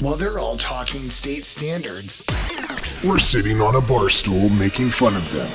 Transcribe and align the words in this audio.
While 0.00 0.14
they're 0.16 0.38
all 0.38 0.56
talking 0.56 1.08
state 1.10 1.44
standards, 1.44 2.24
We're 3.04 3.18
sitting 3.18 3.60
on 3.60 3.76
a 3.76 3.80
bar 3.80 4.08
stool 4.08 4.48
making 4.50 4.90
fun 4.90 5.16
of 5.16 5.32
them. 5.32 5.48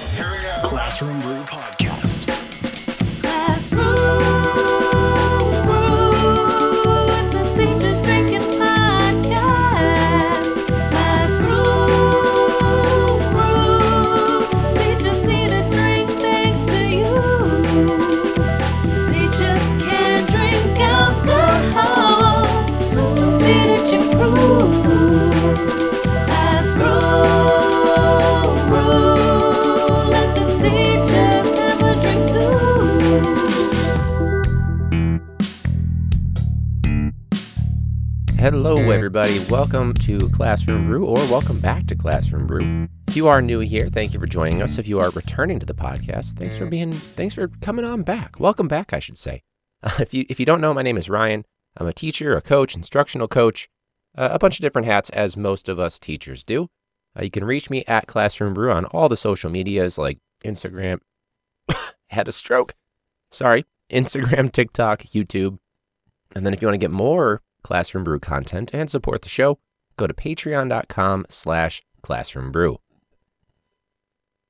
Classroom 0.64 1.22
Brew 1.22 1.42
Podcast. 1.44 1.90
Hello, 38.41 38.90
everybody. 38.90 39.38
Welcome 39.52 39.94
to 39.94 40.18
Classroom 40.30 40.86
Brew, 40.86 41.05
or 41.05 41.18
welcome 41.30 41.59
back 41.59 41.86
to 41.86 41.95
Classroom 41.95 42.48
Brew. 42.48 42.88
If 43.08 43.16
you 43.16 43.27
are 43.27 43.40
new 43.40 43.59
here, 43.59 43.88
thank 43.88 44.16
you 44.16 44.20
for 44.20 44.26
joining 44.26 44.64
us. 44.64 44.80
If 44.80 44.88
you 44.88 45.00
are 45.00 45.12
returning 45.12 45.59
to 45.59 45.66
the 45.67 45.76
podcast, 45.76 46.40
thanks 46.40 46.58
for 46.58 46.66
being, 46.66 46.91
thanks 46.91 47.36
for 47.36 47.50
coming 47.62 47.86
on 47.86 48.02
back. 48.02 48.40
Welcome 48.40 48.67
back, 48.67 48.94
I 48.94 49.00
should 49.00 49.20
say. 49.20 49.44
Uh, 49.84 49.91
if 50.00 50.12
you 50.12 50.26
if 50.27 50.40
you 50.40 50.48
don't 50.48 50.59
know, 50.59 50.73
my 50.73 50.81
name 50.81 50.98
is 50.98 51.08
Ryan. 51.08 51.45
I'm 51.77 51.86
a 51.86 51.94
teacher, 51.94 52.36
a 52.36 52.41
coach, 52.41 52.76
instructional 52.76 53.27
coach, 53.27 53.70
uh, 54.17 54.30
a 54.31 54.40
bunch 54.40 54.58
of 54.58 54.64
different 54.64 54.88
hats, 54.88 55.12
as 55.12 55.38
most 55.38 55.70
of 55.70 55.80
us 55.80 56.00
teachers 56.00 56.44
do. 56.44 56.67
Uh, 57.16 57.22
you 57.22 57.30
can 57.30 57.44
reach 57.44 57.70
me 57.70 57.83
at 57.88 58.08
Classroom 58.08 58.55
Brew 58.55 58.72
on 58.72 58.86
all 58.86 59.08
the 59.08 59.16
social 59.16 59.52
medias 59.52 60.00
like 60.00 60.17
Instagram. 60.44 60.98
had 62.09 62.28
a 62.28 62.31
stroke. 62.31 62.73
Sorry, 63.30 63.66
Instagram, 63.92 64.52
TikTok, 64.52 65.03
YouTube. 65.03 65.59
And 66.33 66.44
then 66.44 66.55
if 66.55 66.61
you 66.64 66.67
want 66.67 66.73
to 66.73 66.83
get 66.83 66.89
more 66.89 67.44
Classroom 67.64 68.04
Brew 68.04 68.20
content 68.20 68.72
and 68.73 68.90
support 68.90 69.22
the 69.22 69.30
show, 69.30 69.59
go 69.98 70.08
to 70.08 70.14
patreon.com 70.14 71.26
slash 71.30 71.81
classroombrew. 72.04 72.78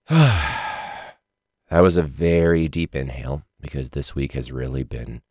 that 0.09 1.15
was 1.69 1.97
a 1.97 2.03
very 2.03 2.67
deep 2.67 2.95
inhale 2.95 3.43
because 3.59 3.91
this 3.91 4.15
week 4.15 4.33
has 4.33 4.51
really 4.51 4.83
been, 4.83 5.21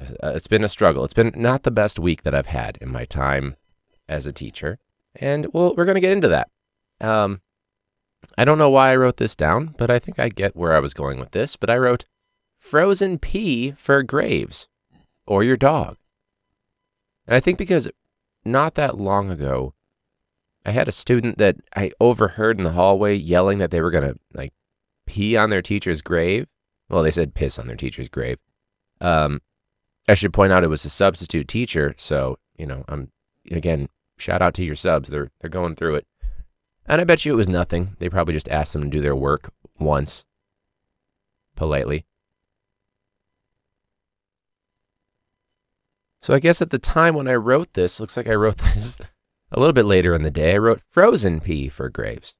uh, 0.00 0.32
it's 0.34 0.46
been 0.46 0.64
a 0.64 0.68
struggle. 0.68 1.04
It's 1.04 1.14
been 1.14 1.32
not 1.34 1.62
the 1.62 1.70
best 1.70 1.98
week 1.98 2.22
that 2.22 2.34
I've 2.34 2.46
had 2.46 2.76
in 2.80 2.90
my 2.90 3.04
time 3.04 3.56
as 4.08 4.26
a 4.26 4.32
teacher. 4.32 4.78
And 5.14 5.52
well, 5.52 5.74
we're 5.76 5.86
going 5.86 5.94
to 5.96 6.00
get 6.00 6.12
into 6.12 6.28
that. 6.28 6.50
Um, 7.00 7.40
I 8.36 8.44
don't 8.44 8.58
know 8.58 8.70
why 8.70 8.90
I 8.90 8.96
wrote 8.96 9.16
this 9.16 9.34
down, 9.34 9.74
but 9.78 9.90
I 9.90 9.98
think 9.98 10.18
I 10.18 10.28
get 10.28 10.56
where 10.56 10.74
I 10.74 10.80
was 10.80 10.94
going 10.94 11.18
with 11.18 11.30
this. 11.30 11.56
But 11.56 11.70
I 11.70 11.76
wrote 11.76 12.04
frozen 12.58 13.18
pee 13.18 13.72
for 13.72 14.02
graves 14.02 14.68
or 15.26 15.42
your 15.42 15.56
dog. 15.56 15.96
And 17.26 17.36
I 17.36 17.40
think 17.40 17.58
because 17.58 17.88
not 18.44 18.74
that 18.74 18.98
long 18.98 19.30
ago, 19.30 19.74
I 20.64 20.72
had 20.72 20.88
a 20.88 20.92
student 20.92 21.38
that 21.38 21.56
I 21.74 21.92
overheard 22.00 22.58
in 22.58 22.64
the 22.64 22.72
hallway 22.72 23.14
yelling 23.14 23.58
that 23.58 23.70
they 23.70 23.80
were 23.80 23.90
going 23.90 24.12
to 24.12 24.18
like 24.34 24.52
pee 25.06 25.36
on 25.36 25.50
their 25.50 25.62
teacher's 25.62 26.02
grave. 26.02 26.46
Well, 26.88 27.02
they 27.02 27.10
said 27.10 27.34
piss 27.34 27.58
on 27.58 27.66
their 27.66 27.76
teacher's 27.76 28.08
grave. 28.08 28.38
Um, 29.00 29.42
I 30.08 30.14
should 30.14 30.32
point 30.32 30.52
out 30.52 30.64
it 30.64 30.68
was 30.68 30.84
a 30.84 30.90
substitute 30.90 31.48
teacher, 31.48 31.94
so 31.96 32.38
you 32.56 32.66
know, 32.66 32.84
I'm 32.88 33.10
again 33.50 33.88
shout 34.18 34.42
out 34.42 34.54
to 34.54 34.64
your 34.64 34.74
subs. 34.74 35.08
They're 35.08 35.30
they're 35.40 35.50
going 35.50 35.74
through 35.74 35.96
it, 35.96 36.06
and 36.86 37.00
I 37.00 37.04
bet 37.04 37.24
you 37.24 37.32
it 37.32 37.36
was 37.36 37.48
nothing. 37.48 37.96
They 37.98 38.08
probably 38.08 38.34
just 38.34 38.48
asked 38.48 38.72
them 38.72 38.82
to 38.82 38.88
do 38.88 39.00
their 39.00 39.16
work 39.16 39.52
once, 39.78 40.24
politely. 41.56 42.06
So 46.26 46.34
I 46.34 46.40
guess 46.40 46.60
at 46.60 46.70
the 46.70 46.78
time 46.80 47.14
when 47.14 47.28
I 47.28 47.36
wrote 47.36 47.74
this, 47.74 48.00
looks 48.00 48.16
like 48.16 48.26
I 48.26 48.34
wrote 48.34 48.56
this 48.74 48.98
a 49.52 49.60
little 49.60 49.72
bit 49.72 49.84
later 49.84 50.12
in 50.12 50.22
the 50.22 50.30
day. 50.32 50.54
I 50.54 50.58
wrote 50.58 50.82
frozen 50.90 51.38
pee 51.38 51.68
for 51.68 51.88
graves. 51.88 52.34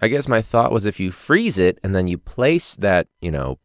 I 0.00 0.08
guess 0.08 0.26
my 0.26 0.40
thought 0.40 0.72
was 0.72 0.86
if 0.86 0.98
you 0.98 1.10
freeze 1.10 1.58
it 1.58 1.78
and 1.82 1.94
then 1.94 2.08
you 2.08 2.16
place 2.16 2.74
that, 2.76 3.08
you 3.20 3.30
know, 3.30 3.58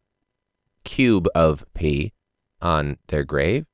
cube 0.84 1.26
of 1.34 1.64
pee 1.72 2.12
on 2.60 2.98
their 3.06 3.24
grave, 3.24 3.64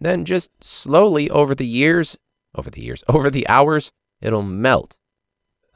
then 0.00 0.24
just 0.24 0.50
slowly 0.64 1.30
over 1.30 1.54
the 1.54 1.64
years, 1.64 2.18
over 2.56 2.68
the 2.68 2.82
years, 2.82 3.04
over 3.08 3.30
the 3.30 3.46
hours, 3.46 3.92
it'll 4.20 4.42
melt 4.42 4.98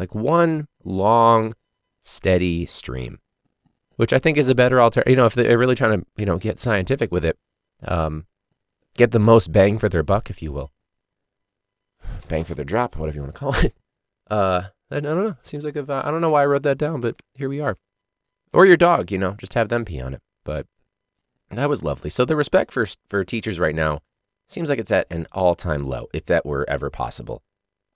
like 0.01 0.17
one 0.17 0.67
long, 0.83 1.55
steady 2.03 2.67
stream, 2.67 3.21
which 3.95 4.13
I 4.13 4.19
think 4.19 4.37
is 4.37 4.49
a 4.49 4.55
better 4.57 4.81
alternative. 4.81 5.13
You 5.13 5.17
know, 5.17 5.27
if 5.27 5.37
they're 5.37 5.57
really 5.57 5.77
trying 5.77 6.01
to, 6.01 6.07
you 6.17 6.27
know, 6.27 6.39
get 6.39 6.59
scientific 6.59 7.13
with 7.13 7.25
it, 7.25 7.39
um, 7.85 8.27
get 8.97 9.11
the 9.11 9.19
most 9.19 9.53
bang 9.53 9.79
for 9.79 9.89
their 9.89 10.03
buck, 10.03 10.31
if 10.31 10.43
you 10.43 10.53
will. 10.53 10.71
Bang 12.29 12.45
for 12.45 12.55
their 12.55 12.65
drop, 12.65 12.97
whatever 12.97 13.17
you 13.17 13.23
want 13.23 13.35
to 13.35 13.39
call 13.39 13.55
it. 13.57 13.75
Uh, 14.31 14.69
I 14.91 15.01
don't 15.01 15.23
know. 15.23 15.37
Seems 15.43 15.65
like 15.65 15.77
if, 15.77 15.91
uh, 15.91 16.03
I 16.05 16.11
don't 16.11 16.21
know 16.21 16.31
why 16.31 16.43
I 16.43 16.47
wrote 16.47 16.63
that 16.63 16.79
down, 16.79 17.01
but 17.01 17.21
here 17.35 17.49
we 17.49 17.61
are. 17.61 17.77
Or 18.53 18.65
your 18.65 18.77
dog, 18.77 19.11
you 19.11 19.19
know, 19.19 19.33
just 19.33 19.55
have 19.55 19.69
them 19.69 19.85
pee 19.85 20.01
on 20.01 20.15
it. 20.15 20.23
But 20.45 20.67
that 21.51 21.69
was 21.69 21.83
lovely. 21.83 22.11
So 22.11 22.25
the 22.25 22.37
respect 22.37 22.73
for 22.73 22.87
for 23.09 23.25
teachers 23.25 23.59
right 23.59 23.75
now 23.75 24.01
seems 24.49 24.69
like 24.69 24.79
it's 24.79 24.91
at 24.91 25.07
an 25.11 25.27
all 25.33 25.55
time 25.55 25.87
low, 25.87 26.07
if 26.13 26.25
that 26.27 26.47
were 26.47 26.69
ever 26.69 26.91
possible. 26.91 27.43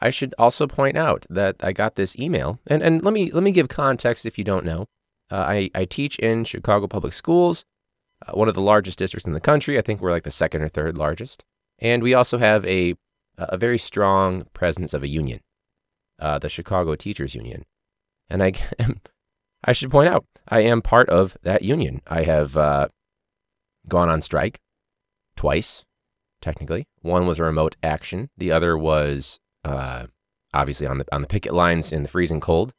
I 0.01 0.11
should 0.11 0.35
also 0.39 0.67
point 0.67 0.97
out 0.97 1.27
that 1.29 1.57
I 1.61 1.73
got 1.73 1.97
this 1.97 2.17
email, 2.19 2.61
and, 2.67 2.83
and 2.83 3.03
let 3.03 3.13
me 3.13 3.31
let 3.31 3.43
me 3.43 3.51
give 3.51 3.69
context 3.69 4.27
if 4.27 4.39
you 4.39 4.45
don't 4.45 4.65
know. 4.65 4.87
Uh, 5.31 5.37
I, 5.37 5.71
I 5.75 5.85
teach 5.85 6.19
in 6.19 6.45
Chicago 6.45 6.87
Public 6.87 7.13
Schools, 7.13 7.65
one 8.33 8.49
of 8.49 8.55
the 8.55 8.61
largest 8.61 8.99
districts 8.99 9.27
in 9.27 9.33
the 9.33 9.41
country. 9.41 9.79
I 9.79 9.83
think 9.83 10.01
we're 10.01 10.11
like 10.11 10.25
the 10.25 10.31
second 10.31 10.63
or 10.63 10.69
third 10.69 10.97
largest, 10.97 11.45
and 11.79 12.03
we 12.03 12.15
also 12.15 12.39
have 12.39 12.65
a 12.67 12.95
a 13.37 13.57
very 13.57 13.79
strong 13.79 14.47
presence 14.53 14.93
of 14.93 15.03
a 15.03 15.09
union, 15.09 15.41
uh, 16.19 16.39
the 16.39 16.49
Chicago 16.49 16.97
Teachers 16.97 17.35
Union, 17.35 17.65
and 18.29 18.43
I 18.43 18.53
I 19.65 19.73
should 19.73 19.91
point 19.91 20.09
out 20.09 20.25
I 20.49 20.61
am 20.61 20.83
part 20.83 21.09
of 21.09 21.37
that 21.43 21.63
union. 21.63 22.03
I 22.07 22.23
have 22.23 22.57
uh, 22.57 22.89
gone 23.89 24.09
on 24.09 24.21
strike 24.21 24.61
twice, 25.37 25.85
technically. 26.41 26.87
One 27.03 27.27
was 27.27 27.39
a 27.39 27.45
remote 27.45 27.77
action. 27.83 28.31
The 28.37 28.53
other 28.53 28.77
was 28.77 29.39
uh, 29.65 30.07
obviously 30.55 30.87
on 30.87 30.99
the 30.99 31.07
on 31.13 31.23
the 31.23 31.29
picket 31.29 31.55
lines 31.55 31.93
in 31.93 32.03
the 32.03 32.09
freezing 32.09 32.41
cold 32.41 32.73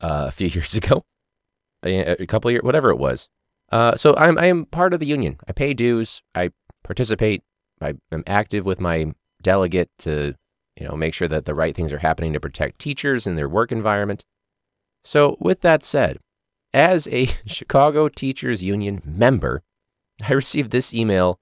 uh, 0.00 0.26
a 0.28 0.32
few 0.32 0.48
years 0.54 0.74
ago, 0.74 1.04
a, 1.84 2.22
a 2.22 2.26
couple 2.26 2.50
years, 2.50 2.62
whatever 2.62 2.90
it 2.90 2.98
was. 2.98 3.28
Uh, 3.70 3.94
so 3.96 4.14
I'm 4.16 4.38
I 4.38 4.46
am 4.46 4.66
part 4.66 4.94
of 4.94 5.00
the 5.00 5.06
union. 5.06 5.38
I 5.46 5.52
pay 5.52 5.74
dues. 5.74 6.22
I 6.34 6.50
participate. 6.84 7.42
I 7.80 7.94
am 8.10 8.24
active 8.26 8.64
with 8.64 8.80
my 8.80 9.12
delegate 9.42 9.90
to 10.00 10.34
you 10.78 10.88
know 10.88 10.96
make 10.96 11.14
sure 11.14 11.28
that 11.28 11.44
the 11.44 11.54
right 11.54 11.74
things 11.74 11.92
are 11.92 11.98
happening 11.98 12.32
to 12.32 12.40
protect 12.40 12.78
teachers 12.78 13.26
and 13.26 13.36
their 13.36 13.48
work 13.48 13.70
environment. 13.72 14.24
So 15.04 15.36
with 15.40 15.60
that 15.60 15.84
said, 15.84 16.18
as 16.72 17.08
a 17.08 17.26
Chicago 17.46 18.08
Teachers 18.08 18.62
Union 18.62 19.02
member, 19.04 19.62
I 20.22 20.32
received 20.32 20.70
this 20.70 20.92
email 20.92 21.38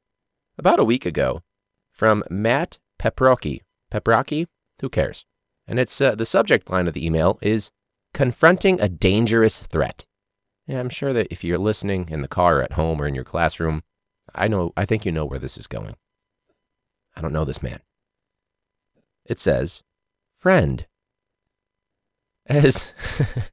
about 0.58 0.80
a 0.80 0.84
week 0.84 1.06
ago 1.06 1.42
from 1.92 2.24
Matt 2.30 2.78
Peprocki. 2.98 3.60
Peprocki? 3.92 4.46
Who 4.80 4.88
cares? 4.88 5.24
And 5.66 5.80
it's 5.80 6.00
uh, 6.00 6.14
the 6.14 6.24
subject 6.24 6.70
line 6.70 6.86
of 6.86 6.94
the 6.94 7.04
email 7.04 7.38
is 7.42 7.70
confronting 8.14 8.80
a 8.80 8.88
dangerous 8.88 9.66
threat. 9.66 10.05
Yeah, 10.66 10.80
I'm 10.80 10.88
sure 10.88 11.12
that 11.12 11.28
if 11.30 11.44
you're 11.44 11.58
listening 11.58 12.08
in 12.10 12.22
the 12.22 12.28
car, 12.28 12.60
at 12.60 12.72
home, 12.72 13.00
or 13.00 13.06
in 13.06 13.14
your 13.14 13.24
classroom, 13.24 13.82
I 14.34 14.48
know. 14.48 14.72
I 14.76 14.84
think 14.84 15.06
you 15.06 15.12
know 15.12 15.24
where 15.24 15.38
this 15.38 15.56
is 15.56 15.66
going. 15.66 15.96
I 17.14 17.20
don't 17.20 17.32
know 17.32 17.44
this 17.44 17.62
man. 17.62 17.80
It 19.24 19.38
says, 19.38 19.82
"Friend." 20.38 20.84
As 22.46 22.92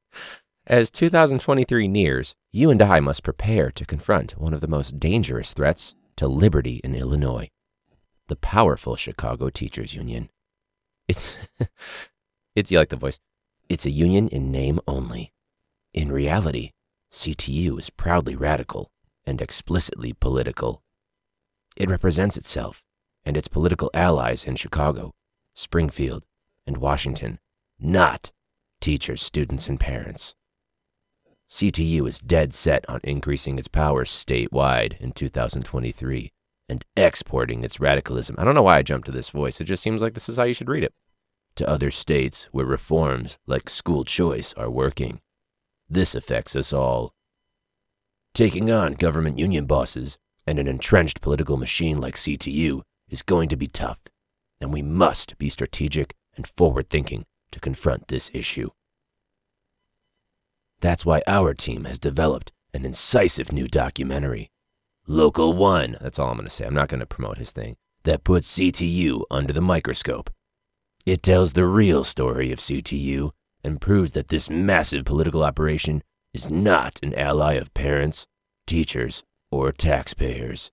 as 0.67 0.91
2023 0.91 1.87
nears, 1.87 2.35
you 2.51 2.69
and 2.69 2.81
I 2.81 2.99
must 2.99 3.23
prepare 3.23 3.71
to 3.71 3.85
confront 3.85 4.37
one 4.37 4.53
of 4.53 4.61
the 4.61 4.67
most 4.67 4.99
dangerous 4.99 5.53
threats 5.53 5.95
to 6.17 6.27
liberty 6.27 6.79
in 6.83 6.95
Illinois 6.95 7.49
the 8.27 8.35
powerful 8.35 8.95
Chicago 8.95 9.49
Teachers 9.49 9.93
Union. 9.93 10.29
It's, 11.07 11.35
it's, 12.55 12.71
you 12.71 12.77
like 12.77 12.89
the 12.89 12.95
voice. 12.95 13.19
It's 13.69 13.85
a 13.85 13.91
union 13.91 14.27
in 14.27 14.51
name 14.51 14.79
only. 14.87 15.33
In 15.93 16.11
reality, 16.11 16.71
CTU 17.13 17.79
is 17.79 17.91
proudly 17.91 18.35
radical 18.35 18.91
and 19.23 19.39
explicitly 19.39 20.13
political. 20.13 20.81
It 21.77 21.87
represents 21.87 22.37
itself 22.37 22.83
and 23.23 23.37
its 23.37 23.47
political 23.47 23.91
allies 23.93 24.43
in 24.43 24.55
Chicago, 24.55 25.13
Springfield, 25.53 26.23
and 26.65 26.77
Washington, 26.77 27.39
not 27.79 28.31
teachers, 28.81 29.21
students, 29.21 29.69
and 29.69 29.79
parents. 29.79 30.33
CTU 31.47 32.07
is 32.07 32.19
dead 32.19 32.51
set 32.55 32.83
on 32.89 32.99
increasing 33.03 33.59
its 33.59 33.67
powers 33.67 34.09
statewide 34.09 34.99
in 34.99 35.11
2023 35.11 36.31
and 36.67 36.83
exporting 36.97 37.63
its 37.63 37.79
radicalism. 37.79 38.35
I 38.39 38.43
don't 38.43 38.55
know 38.55 38.63
why 38.63 38.79
I 38.79 38.81
jumped 38.81 39.05
to 39.05 39.11
this 39.11 39.29
voice. 39.29 39.61
It 39.61 39.65
just 39.65 39.83
seems 39.83 40.01
like 40.01 40.15
this 40.15 40.29
is 40.29 40.37
how 40.37 40.45
you 40.45 40.53
should 40.55 40.67
read 40.67 40.83
it. 40.83 40.95
To 41.57 41.69
other 41.69 41.91
states 41.91 42.49
where 42.51 42.65
reforms 42.65 43.37
like 43.45 43.69
school 43.69 44.03
choice 44.03 44.53
are 44.57 44.71
working. 44.71 45.21
This 45.89 46.15
affects 46.15 46.55
us 46.55 46.73
all. 46.73 47.13
Taking 48.33 48.71
on 48.71 48.93
government 48.93 49.37
union 49.37 49.65
bosses 49.65 50.17
and 50.47 50.59
an 50.59 50.67
entrenched 50.67 51.21
political 51.21 51.57
machine 51.57 51.99
like 51.99 52.15
CTU 52.15 52.81
is 53.09 53.21
going 53.21 53.49
to 53.49 53.55
be 53.55 53.67
tough, 53.67 54.01
and 54.59 54.73
we 54.73 54.81
must 54.81 55.37
be 55.37 55.49
strategic 55.49 56.15
and 56.35 56.47
forward 56.47 56.89
thinking 56.89 57.25
to 57.51 57.59
confront 57.59 58.07
this 58.07 58.31
issue. 58.33 58.71
That's 60.81 61.05
why 61.05 61.21
our 61.27 61.53
team 61.53 61.85
has 61.85 61.99
developed 61.99 62.51
an 62.73 62.85
incisive 62.85 63.51
new 63.51 63.67
documentary. 63.67 64.49
Local 65.05 65.53
One, 65.53 65.97
that's 66.01 66.17
all 66.17 66.29
I'm 66.29 66.37
going 66.37 66.47
to 66.47 66.49
say. 66.49 66.65
I'm 66.65 66.73
not 66.73 66.89
going 66.89 66.99
to 66.99 67.05
promote 67.05 67.37
his 67.37 67.51
thing. 67.51 67.75
That 68.03 68.23
puts 68.23 68.57
CTU 68.57 69.23
under 69.29 69.53
the 69.53 69.61
microscope. 69.61 70.29
It 71.05 71.21
tells 71.21 71.53
the 71.53 71.65
real 71.65 72.03
story 72.03 72.51
of 72.51 72.59
CTU 72.59 73.31
and 73.63 73.81
proves 73.81 74.11
that 74.11 74.27
this 74.27 74.49
massive 74.49 75.05
political 75.05 75.43
operation 75.43 76.03
is 76.33 76.49
not 76.49 76.99
an 77.03 77.13
ally 77.15 77.53
of 77.53 77.73
parents, 77.73 78.27
teachers, 78.65 79.23
or 79.51 79.71
taxpayers. 79.71 80.71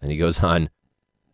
And 0.00 0.10
he 0.10 0.16
goes 0.16 0.40
on 0.40 0.70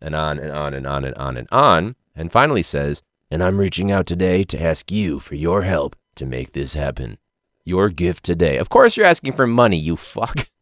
and 0.01 0.15
on 0.15 0.39
and 0.39 0.51
on 0.51 0.73
and 0.73 0.87
on 0.87 1.03
and 1.03 1.15
on 1.15 1.37
and 1.37 1.47
on, 1.51 1.95
and 2.15 2.31
finally 2.31 2.63
says, 2.63 3.01
And 3.29 3.43
I'm 3.43 3.59
reaching 3.59 3.91
out 3.91 4.05
today 4.05 4.43
to 4.43 4.61
ask 4.61 4.91
you 4.91 5.19
for 5.19 5.35
your 5.35 5.63
help 5.63 5.95
to 6.15 6.25
make 6.25 6.53
this 6.53 6.73
happen. 6.73 7.17
Your 7.65 7.89
gift 7.89 8.23
today. 8.23 8.57
Of 8.57 8.69
course, 8.69 8.95
you're 8.95 9.05
asking 9.05 9.33
for 9.33 9.47
money, 9.47 9.77
you 9.77 9.95
fuck. 9.95 10.49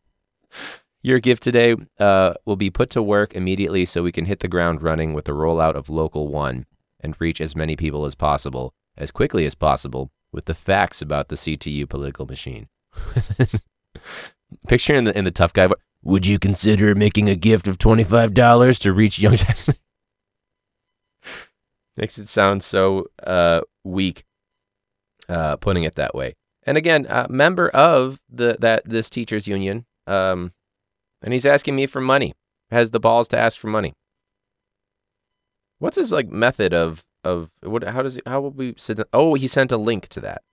Your 1.04 1.20
gift 1.20 1.44
today 1.44 1.76
uh, 2.00 2.34
will 2.44 2.58
be 2.58 2.70
put 2.70 2.90
to 2.90 3.04
work 3.04 3.34
immediately 3.34 3.86
so 3.86 4.04
we 4.04 4.12
can 4.12 4.26
hit 4.26 4.42
the 4.42 4.50
ground 4.50 4.82
running 4.82 5.14
with 5.14 5.24
the 5.24 5.32
rollout 5.32 5.76
of 5.76 5.90
Local 5.90 6.28
One 6.28 6.66
and 7.00 7.16
reach 7.20 7.40
as 7.40 7.56
many 7.56 7.78
people 7.78 8.04
as 8.04 8.16
possible, 8.16 8.74
as 8.98 9.12
quickly 9.12 9.46
as 9.46 9.56
possible, 9.56 10.12
with 10.32 10.46
the 10.46 10.54
facts 10.54 11.02
about 11.02 11.30
the 11.30 11.36
CTU 11.36 11.88
political 11.88 12.26
machine. 12.26 12.68
Picture 14.68 14.96
in 14.96 15.06
the 15.06 15.18
in 15.18 15.26
the 15.26 15.32
tough 15.32 15.54
guy. 15.54 15.68
Would 16.04 16.26
you 16.26 16.40
consider 16.40 16.96
making 16.96 17.30
a 17.30 17.36
gift 17.36 17.68
of 17.68 17.78
twenty 17.78 18.04
five 18.04 18.34
dollars 18.34 18.80
to 18.80 18.94
reach 18.94 19.20
young? 19.20 19.38
Makes 21.98 22.18
it 22.18 22.30
sound 22.30 22.64
so 22.64 23.08
uh, 23.24 23.62
weak, 23.84 24.24
uh, 25.28 25.58
putting 25.58 25.84
it 25.84 25.96
that 25.96 26.14
way. 26.14 26.36
And 26.64 26.78
again, 26.78 27.08
uh, 27.08 27.28
member 27.30 27.70
of 27.70 28.20
the 28.30 28.58
that 28.60 28.84
this 28.86 29.10
teachers 29.10 29.48
union, 29.48 29.86
um, 30.06 30.52
and 31.22 31.34
he's 31.34 31.46
asking 31.46 31.76
me 31.76 31.88
for 31.88 32.02
money. 32.02 32.34
Has 32.70 32.92
the 32.92 33.00
balls 33.00 33.30
to 33.30 33.38
ask 33.38 33.58
for 33.58 33.68
money. 33.68 33.94
What's 35.80 35.96
his 35.96 36.12
like 36.12 36.30
method 36.30 36.74
of 36.74 37.06
of 37.24 37.50
what? 37.62 37.84
How 37.84 38.02
does? 38.02 38.20
How 38.26 38.42
will 38.42 38.52
we? 38.52 38.76
Oh, 39.14 39.34
he 39.34 39.48
sent 39.48 39.72
a 39.72 39.78
link 39.78 40.08
to 40.10 40.22
that 40.22 40.44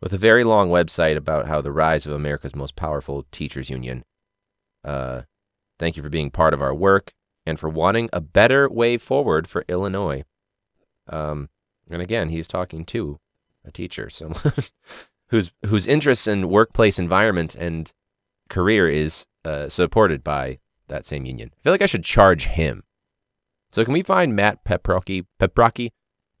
with 0.00 0.12
a 0.12 0.18
very 0.18 0.44
long 0.44 0.70
website 0.70 1.16
about 1.16 1.48
how 1.48 1.60
the 1.60 1.72
rise 1.72 2.06
of 2.06 2.12
America's 2.12 2.54
most 2.54 2.76
powerful 2.76 3.26
teachers 3.32 3.70
union. 3.70 4.04
Uh, 4.84 5.22
thank 5.78 5.96
you 5.96 6.02
for 6.02 6.08
being 6.08 6.30
part 6.30 6.54
of 6.54 6.62
our 6.62 6.74
work 6.74 7.12
and 7.44 7.58
for 7.58 7.68
wanting 7.68 8.08
a 8.12 8.20
better 8.20 8.68
way 8.68 8.98
forward 8.98 9.48
for 9.48 9.64
Illinois. 9.68 10.24
Um, 11.08 11.48
and 11.90 12.02
again, 12.02 12.28
he's 12.28 12.48
talking 12.48 12.84
to 12.86 13.18
a 13.64 13.70
teacher, 13.70 14.10
someone 14.10 14.40
whose 15.28 15.50
whose 15.64 15.86
interests 15.86 16.26
in 16.26 16.48
workplace 16.48 16.98
environment 16.98 17.54
and 17.54 17.92
career 18.48 18.88
is 18.88 19.26
uh, 19.44 19.68
supported 19.68 20.22
by 20.22 20.58
that 20.88 21.04
same 21.04 21.24
union. 21.24 21.50
I 21.58 21.62
feel 21.62 21.72
like 21.72 21.82
I 21.82 21.86
should 21.86 22.04
charge 22.04 22.46
him. 22.46 22.84
So 23.76 23.84
can 23.84 23.92
we 23.92 24.02
find 24.02 24.34
Matt 24.34 24.64
Peprocky, 24.64 25.26
Peprocky, 25.38 25.90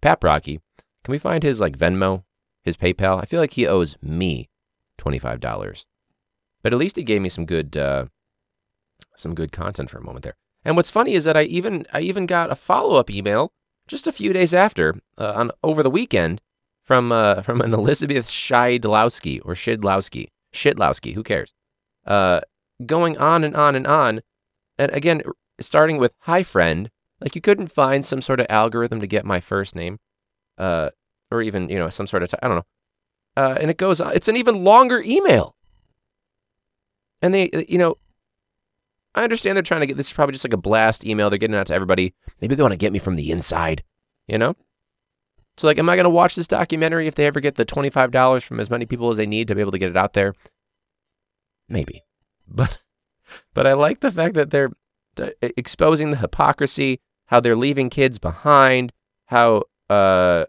Paprocky? 0.00 0.58
Can 1.04 1.12
we 1.12 1.18
find 1.18 1.42
his 1.42 1.60
like 1.60 1.76
Venmo, 1.76 2.24
his 2.64 2.78
PayPal? 2.78 3.20
I 3.20 3.26
feel 3.26 3.40
like 3.40 3.52
he 3.52 3.66
owes 3.66 3.94
me 4.00 4.48
twenty 4.96 5.18
five 5.18 5.38
dollars, 5.38 5.84
but 6.62 6.72
at 6.72 6.78
least 6.78 6.96
he 6.96 7.02
gave 7.02 7.20
me 7.20 7.28
some 7.28 7.44
good, 7.44 7.76
uh, 7.76 8.06
some 9.18 9.34
good 9.34 9.52
content 9.52 9.90
for 9.90 9.98
a 9.98 10.02
moment 10.02 10.22
there. 10.22 10.36
And 10.64 10.76
what's 10.76 10.88
funny 10.88 11.12
is 11.12 11.24
that 11.24 11.36
I 11.36 11.42
even 11.42 11.86
I 11.92 12.00
even 12.00 12.24
got 12.24 12.50
a 12.50 12.54
follow 12.54 12.98
up 12.98 13.10
email 13.10 13.52
just 13.86 14.06
a 14.06 14.12
few 14.12 14.32
days 14.32 14.54
after 14.54 14.94
uh, 15.18 15.32
on 15.34 15.50
over 15.62 15.82
the 15.82 15.90
weekend 15.90 16.40
from 16.84 17.12
uh, 17.12 17.42
from 17.42 17.60
an 17.60 17.74
Elizabeth 17.74 18.28
Shidlowski 18.28 19.42
or 19.44 19.52
Shidlowski 19.52 20.28
Shitlowski, 20.54 21.12
who 21.12 21.22
cares? 21.22 21.52
Uh, 22.06 22.40
going 22.86 23.18
on 23.18 23.44
and 23.44 23.54
on 23.54 23.76
and 23.76 23.86
on, 23.86 24.22
and 24.78 24.90
again 24.92 25.20
starting 25.60 25.98
with 25.98 26.14
"Hi 26.20 26.42
friend," 26.42 26.90
like 27.20 27.34
you 27.34 27.40
couldn't 27.40 27.68
find 27.68 28.04
some 28.04 28.22
sort 28.22 28.40
of 28.40 28.46
algorithm 28.50 29.00
to 29.00 29.06
get 29.06 29.24
my 29.24 29.40
first 29.40 29.74
name, 29.74 29.98
uh, 30.58 30.90
or 31.30 31.42
even 31.42 31.68
you 31.68 31.78
know 31.78 31.88
some 31.88 32.06
sort 32.06 32.22
of 32.22 32.34
I 32.34 32.46
I 32.46 32.48
don't 32.48 32.56
know, 32.56 33.42
uh, 33.42 33.56
and 33.60 33.70
it 33.70 33.78
goes 33.78 34.00
on. 34.00 34.12
It's 34.14 34.28
an 34.28 34.36
even 34.36 34.64
longer 34.64 35.02
email, 35.04 35.56
and 37.22 37.34
they 37.34 37.50
uh, 37.50 37.62
you 37.68 37.78
know. 37.78 37.96
I 39.14 39.24
understand 39.24 39.56
they're 39.56 39.62
trying 39.62 39.80
to 39.80 39.86
get 39.86 39.96
this 39.96 40.08
is 40.08 40.12
probably 40.12 40.34
just 40.34 40.44
like 40.44 40.52
a 40.52 40.58
blast 40.58 41.06
email. 41.06 41.30
They're 41.30 41.38
getting 41.38 41.56
out 41.56 41.68
to 41.68 41.74
everybody. 41.74 42.12
Maybe 42.42 42.54
they 42.54 42.62
want 42.62 42.72
to 42.72 42.78
get 42.78 42.92
me 42.92 42.98
from 42.98 43.16
the 43.16 43.30
inside, 43.30 43.82
you 44.28 44.36
know? 44.36 44.54
So 45.56 45.66
like, 45.66 45.78
am 45.78 45.88
I 45.88 45.96
gonna 45.96 46.10
watch 46.10 46.34
this 46.34 46.46
documentary 46.46 47.06
if 47.06 47.14
they 47.14 47.24
ever 47.24 47.40
get 47.40 47.54
the 47.54 47.64
twenty 47.64 47.88
five 47.88 48.10
dollars 48.10 48.44
from 48.44 48.60
as 48.60 48.68
many 48.68 48.84
people 48.84 49.08
as 49.08 49.16
they 49.16 49.26
need 49.26 49.48
to 49.48 49.54
be 49.54 49.62
able 49.62 49.72
to 49.72 49.78
get 49.78 49.88
it 49.88 49.96
out 49.96 50.12
there? 50.12 50.34
Maybe, 51.68 52.02
but 52.48 52.78
but 53.54 53.66
I 53.66 53.72
like 53.72 54.00
the 54.00 54.10
fact 54.10 54.34
that 54.34 54.50
they're 54.50 54.66
uh, 54.66 54.70
exposing 55.40 56.10
the 56.10 56.16
hypocrisy, 56.16 57.00
how 57.26 57.40
they're 57.40 57.56
leaving 57.56 57.90
kids 57.90 58.18
behind, 58.18 58.92
how 59.26 59.64
uh 59.90 60.44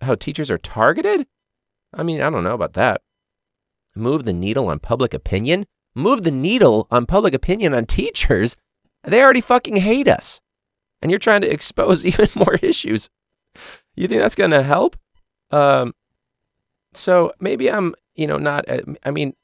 how 0.00 0.14
teachers 0.14 0.50
are 0.50 0.58
targeted. 0.58 1.26
I 1.92 2.02
mean, 2.02 2.20
I 2.20 2.30
don't 2.30 2.44
know 2.44 2.54
about 2.54 2.74
that. 2.74 3.02
Move 3.94 4.24
the 4.24 4.32
needle 4.32 4.68
on 4.68 4.78
public 4.78 5.12
opinion. 5.14 5.66
Move 5.94 6.22
the 6.22 6.30
needle 6.30 6.86
on 6.90 7.06
public 7.06 7.34
opinion 7.34 7.74
on 7.74 7.86
teachers. 7.86 8.56
They 9.04 9.22
already 9.22 9.40
fucking 9.40 9.76
hate 9.76 10.06
us, 10.06 10.40
and 11.00 11.10
you're 11.10 11.18
trying 11.18 11.40
to 11.42 11.50
expose 11.52 12.04
even 12.06 12.28
more 12.36 12.54
issues. 12.56 13.10
You 13.96 14.06
think 14.06 14.20
that's 14.20 14.34
going 14.34 14.50
to 14.52 14.62
help? 14.62 14.96
Um, 15.50 15.94
so 16.92 17.32
maybe 17.40 17.70
I'm, 17.70 17.94
you 18.14 18.26
know, 18.26 18.36
not. 18.36 18.68
uh, 18.68 18.80
I 19.04 19.10
mean, 19.10 19.34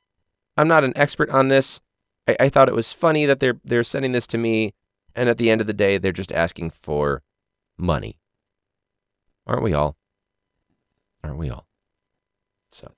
I'm 0.57 0.69
not 0.69 0.85
an 0.85 0.93
expert 0.97 1.31
on 1.31 1.49
this. 1.49 1.81
I, 2.27 2.37
I 2.41 2.49
thought 2.49 2.69
it 2.69 2.75
was 2.75 2.93
funny 2.93 3.27
that 3.27 3.41
they're 3.41 3.61
they're 3.65 3.85
sending 3.85 4.13
this 4.13 4.27
to 4.29 4.39
me, 4.39 4.75
and 5.15 5.29
at 5.29 5.39
the 5.39 5.51
end 5.51 5.61
of 5.61 5.67
the 5.67 5.73
day, 5.73 5.99
they're 5.99 6.13
just 6.13 6.33
asking 6.33 6.71
for 6.71 7.23
money. 7.77 8.19
Aren't 9.47 9.63
we 9.63 9.75
all? 9.75 9.97
Aren't 11.23 11.39
we 11.39 11.51
all? 11.51 11.67
So, 12.73 12.93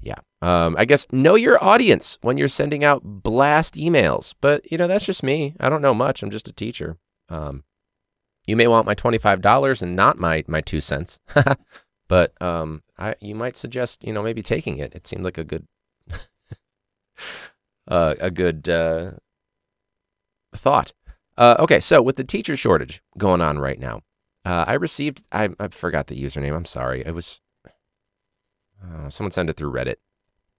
yeah. 0.00 0.18
Um, 0.42 0.76
I 0.78 0.84
guess 0.84 1.06
know 1.12 1.34
your 1.34 1.62
audience 1.62 2.18
when 2.20 2.38
you're 2.38 2.48
sending 2.48 2.84
out 2.84 3.02
blast 3.04 3.74
emails. 3.74 4.34
But 4.40 4.70
you 4.70 4.78
know, 4.78 4.86
that's 4.86 5.06
just 5.06 5.22
me. 5.22 5.54
I 5.60 5.68
don't 5.68 5.82
know 5.82 5.94
much. 5.94 6.22
I'm 6.22 6.30
just 6.30 6.48
a 6.48 6.52
teacher. 6.52 6.98
Um, 7.28 7.64
you 8.46 8.56
may 8.56 8.66
want 8.66 8.86
my 8.86 8.94
twenty-five 8.94 9.40
dollars 9.40 9.82
and 9.82 9.94
not 9.94 10.18
my 10.18 10.44
my 10.46 10.60
two 10.60 10.80
cents. 10.80 11.18
but 12.08 12.40
um, 12.42 12.82
I 12.98 13.14
you 13.20 13.34
might 13.34 13.56
suggest 13.56 14.04
you 14.04 14.12
know 14.12 14.22
maybe 14.22 14.42
taking 14.42 14.78
it. 14.78 14.94
It 14.94 15.06
seemed 15.06 15.24
like 15.24 15.38
a 15.38 15.44
good 15.44 15.66
uh, 17.88 18.14
a 18.20 18.30
good 18.30 18.68
uh, 18.68 19.12
thought. 20.54 20.92
Uh, 21.36 21.56
okay, 21.58 21.80
so 21.80 22.02
with 22.02 22.16
the 22.16 22.24
teacher 22.24 22.56
shortage 22.56 23.02
going 23.16 23.40
on 23.40 23.58
right 23.58 23.78
now, 23.78 24.02
uh, 24.44 24.64
I 24.66 24.74
received 24.74 25.22
I, 25.32 25.50
I 25.58 25.68
forgot 25.68 26.06
the 26.06 26.20
username. 26.20 26.54
I'm 26.54 26.64
sorry. 26.64 27.02
It 27.04 27.14
was 27.14 27.40
uh, 28.82 29.08
someone 29.10 29.32
sent 29.32 29.50
it 29.50 29.56
through 29.56 29.72
Reddit, 29.72 29.96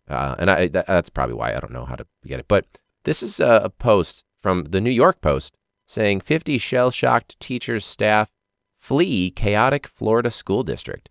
uh, 0.09 0.35
and 0.37 0.49
I 0.49 0.67
that, 0.67 0.87
that's 0.87 1.09
probably 1.09 1.35
why 1.35 1.53
I 1.53 1.59
don't 1.59 1.73
know 1.73 1.85
how 1.85 1.95
to 1.95 2.05
get 2.25 2.39
it. 2.39 2.47
But 2.47 2.65
this 3.03 3.23
is 3.23 3.39
a, 3.39 3.61
a 3.65 3.69
post 3.69 4.25
from 4.37 4.65
the 4.65 4.81
New 4.81 4.89
York 4.89 5.21
Post 5.21 5.55
saying 5.85 6.21
50 6.21 6.59
shell-shocked 6.59 7.39
teachers 7.39 7.83
staff 7.83 8.31
flee 8.77 9.31
chaotic 9.31 9.87
Florida 9.87 10.31
school 10.31 10.63
district. 10.63 11.09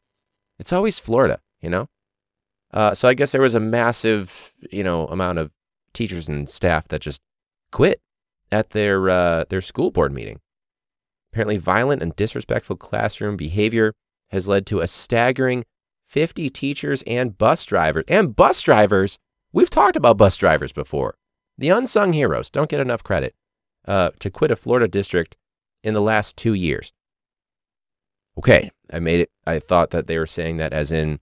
It's 0.58 0.72
always 0.72 0.98
Florida, 0.98 1.40
you 1.60 1.68
know. 1.68 1.88
Uh, 2.72 2.94
so 2.94 3.08
I 3.08 3.14
guess 3.14 3.32
there 3.32 3.40
was 3.40 3.54
a 3.54 3.60
massive, 3.60 4.52
you 4.70 4.84
know, 4.84 5.06
amount 5.06 5.38
of 5.38 5.50
teachers 5.92 6.28
and 6.28 6.48
staff 6.48 6.88
that 6.88 7.00
just 7.00 7.20
quit 7.72 8.00
at 8.50 8.70
their 8.70 9.08
uh, 9.10 9.44
their 9.48 9.60
school 9.60 9.90
board 9.90 10.12
meeting. 10.12 10.40
Apparently, 11.32 11.58
violent 11.58 12.02
and 12.02 12.16
disrespectful 12.16 12.76
classroom 12.76 13.36
behavior 13.36 13.92
has 14.30 14.48
led 14.48 14.66
to 14.66 14.80
a 14.80 14.86
staggering 14.86 15.64
50 16.08 16.48
teachers 16.50 17.02
and 17.06 17.36
bus 17.36 17.64
drivers 17.64 18.04
and 18.08 18.34
bus 18.34 18.62
drivers. 18.62 19.18
We've 19.52 19.70
talked 19.70 19.96
about 19.96 20.16
bus 20.16 20.36
drivers 20.36 20.72
before. 20.72 21.16
The 21.56 21.70
unsung 21.70 22.12
heroes 22.12 22.50
don't 22.50 22.70
get 22.70 22.80
enough 22.80 23.02
credit 23.02 23.34
uh, 23.86 24.10
to 24.20 24.30
quit 24.30 24.50
a 24.50 24.56
Florida 24.56 24.88
district 24.88 25.36
in 25.82 25.94
the 25.94 26.00
last 26.00 26.36
two 26.36 26.54
years. 26.54 26.92
Okay, 28.38 28.70
I 28.92 29.00
made 29.00 29.20
it. 29.20 29.30
I 29.46 29.58
thought 29.58 29.90
that 29.90 30.06
they 30.06 30.18
were 30.18 30.26
saying 30.26 30.58
that 30.58 30.72
as 30.72 30.92
in 30.92 31.18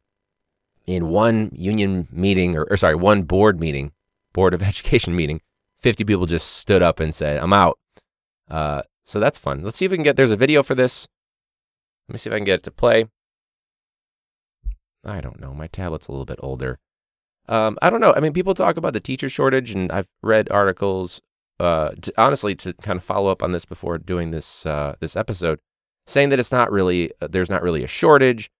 in 0.86 1.08
one 1.08 1.50
union 1.52 2.06
meeting 2.12 2.56
or, 2.56 2.64
or 2.70 2.76
sorry, 2.76 2.94
one 2.94 3.22
board 3.22 3.58
meeting, 3.58 3.92
board 4.36 4.54
of 4.54 4.62
education 4.70 5.16
meeting, 5.16 5.40
50 5.80 6.04
people 6.04 6.26
just 6.26 6.48
stood 6.48 6.82
up 6.82 7.00
and 7.00 7.14
said, 7.14 7.38
I'm 7.38 7.52
out. 7.52 7.78
Uh, 8.48 8.82
so 9.02 9.18
that's 9.18 9.38
fun. 9.38 9.64
Let's 9.64 9.78
see 9.78 9.86
if 9.86 9.90
we 9.90 9.96
can 9.96 10.04
get, 10.04 10.16
there's 10.16 10.30
a 10.30 10.36
video 10.36 10.62
for 10.62 10.76
this. 10.76 11.08
Let 12.08 12.12
me 12.12 12.18
see 12.18 12.30
if 12.30 12.34
I 12.34 12.38
can 12.38 12.44
get 12.44 12.60
it 12.60 12.64
to 12.64 12.70
play. 12.70 13.06
I 15.04 15.20
don't 15.20 15.40
know. 15.40 15.54
My 15.54 15.66
tablet's 15.66 16.08
a 16.08 16.12
little 16.12 16.26
bit 16.26 16.38
older. 16.42 16.78
Um, 17.48 17.78
I 17.80 17.90
don't 17.90 18.00
know. 18.00 18.12
I 18.16 18.20
mean, 18.20 18.32
people 18.32 18.54
talk 18.54 18.76
about 18.76 18.92
the 18.92 19.00
teacher 19.00 19.28
shortage, 19.28 19.72
and 19.72 19.90
I've 19.92 20.08
read 20.22 20.50
articles, 20.50 21.20
uh, 21.60 21.90
to, 22.02 22.12
honestly, 22.18 22.54
to 22.56 22.72
kind 22.74 22.96
of 22.96 23.04
follow 23.04 23.30
up 23.30 23.42
on 23.42 23.52
this 23.52 23.64
before 23.64 23.98
doing 23.98 24.32
this 24.32 24.66
uh, 24.66 24.96
this 25.00 25.14
episode, 25.14 25.60
saying 26.06 26.30
that 26.30 26.40
it's 26.40 26.50
not 26.50 26.72
really 26.72 27.12
uh, 27.20 27.28
there's 27.30 27.50
not 27.50 27.62
really 27.62 27.84
a 27.84 27.88
shortage. 27.88 28.50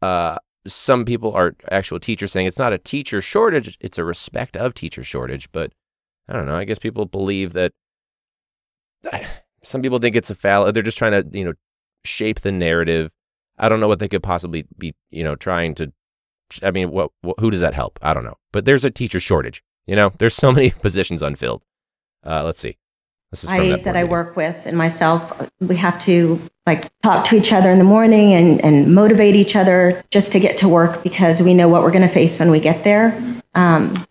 Uh, 0.00 0.38
some 0.66 1.04
people 1.04 1.32
are 1.32 1.54
actual 1.70 2.00
teachers 2.00 2.32
saying 2.32 2.46
it's 2.46 2.58
not 2.58 2.72
a 2.72 2.78
teacher 2.78 3.20
shortage; 3.20 3.76
it's 3.80 3.98
a 3.98 4.04
respect 4.04 4.56
of 4.56 4.74
teacher 4.74 5.02
shortage. 5.02 5.50
But 5.52 5.72
I 6.28 6.34
don't 6.34 6.46
know. 6.46 6.56
I 6.56 6.64
guess 6.64 6.78
people 6.78 7.06
believe 7.06 7.52
that. 7.54 7.72
Some 9.64 9.82
people 9.82 9.98
think 9.98 10.14
it's 10.14 10.30
a 10.30 10.36
foul. 10.36 10.72
They're 10.72 10.84
just 10.84 10.96
trying 10.96 11.12
to, 11.12 11.36
you 11.36 11.44
know, 11.44 11.52
shape 12.04 12.40
the 12.40 12.52
narrative. 12.52 13.10
I 13.58 13.68
don't 13.68 13.80
know 13.80 13.88
what 13.88 13.98
they 13.98 14.06
could 14.06 14.22
possibly 14.22 14.66
be, 14.78 14.94
you 15.10 15.24
know, 15.24 15.34
trying 15.34 15.74
to. 15.76 15.92
I 16.62 16.70
mean, 16.70 16.92
what, 16.92 17.10
what 17.22 17.40
who 17.40 17.50
does 17.50 17.60
that 17.60 17.74
help? 17.74 17.98
I 18.00 18.14
don't 18.14 18.24
know. 18.24 18.36
But 18.52 18.64
there's 18.66 18.84
a 18.84 18.90
teacher 18.90 19.18
shortage. 19.18 19.62
You 19.86 19.96
know, 19.96 20.12
there's 20.18 20.34
so 20.34 20.52
many 20.52 20.70
positions 20.82 21.22
unfilled. 21.22 21.62
Uh, 22.24 22.44
let's 22.44 22.60
see. 22.60 22.78
IAs 23.34 23.82
that 23.82 23.96
I 23.96 24.02
meeting. 24.02 24.10
work 24.10 24.36
with 24.36 24.66
and 24.66 24.76
myself, 24.76 25.50
we 25.60 25.76
have 25.76 26.00
to 26.04 26.40
like 26.66 26.90
talk 27.02 27.26
to 27.26 27.36
each 27.36 27.52
other 27.52 27.70
in 27.70 27.78
the 27.78 27.84
morning 27.84 28.32
and, 28.32 28.62
and 28.64 28.94
motivate 28.94 29.36
each 29.36 29.54
other 29.54 30.02
just 30.10 30.32
to 30.32 30.40
get 30.40 30.56
to 30.58 30.68
work 30.68 31.02
because 31.02 31.42
we 31.42 31.54
know 31.54 31.68
what 31.68 31.82
we're 31.82 31.90
going 31.90 32.06
to 32.06 32.12
face 32.12 32.38
when 32.38 32.50
we 32.50 32.60
get 32.60 32.84
there. 32.84 33.20
Um, 33.54 34.06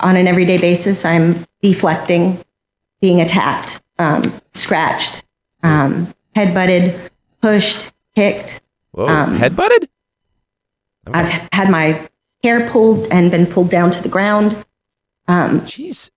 on 0.00 0.16
an 0.16 0.26
everyday 0.26 0.58
basis, 0.58 1.04
I'm 1.04 1.46
deflecting, 1.62 2.42
being 3.00 3.20
attacked, 3.20 3.80
um, 3.98 4.22
scratched, 4.54 5.24
um, 5.62 6.14
head 6.34 6.54
butted, 6.54 7.10
pushed, 7.40 7.92
kicked. 8.14 8.60
Whoa, 8.92 9.06
um, 9.06 9.38
headbutted? 9.38 9.88
Okay. 11.06 11.18
I've 11.18 11.48
had 11.52 11.70
my 11.70 12.08
hair 12.42 12.68
pulled 12.68 13.06
and 13.10 13.30
been 13.30 13.46
pulled 13.46 13.70
down 13.70 13.90
to 13.92 14.02
the 14.02 14.08
ground. 14.08 14.64
Um, 15.26 15.64
Jesus. 15.66 16.10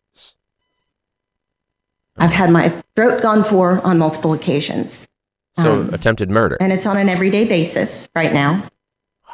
I've 2.21 2.31
had 2.31 2.49
my 2.51 2.69
throat 2.95 3.21
gone 3.21 3.43
for 3.43 3.81
on 3.85 3.97
multiple 3.97 4.33
occasions. 4.33 5.07
So 5.59 5.73
Um, 5.81 5.93
attempted 5.93 6.29
murder. 6.29 6.55
and 6.61 6.71
it's 6.71 6.85
on 6.85 6.97
an 6.97 7.09
everyday 7.09 7.45
basis 7.45 8.07
right 8.15 8.31
now. 8.33 8.63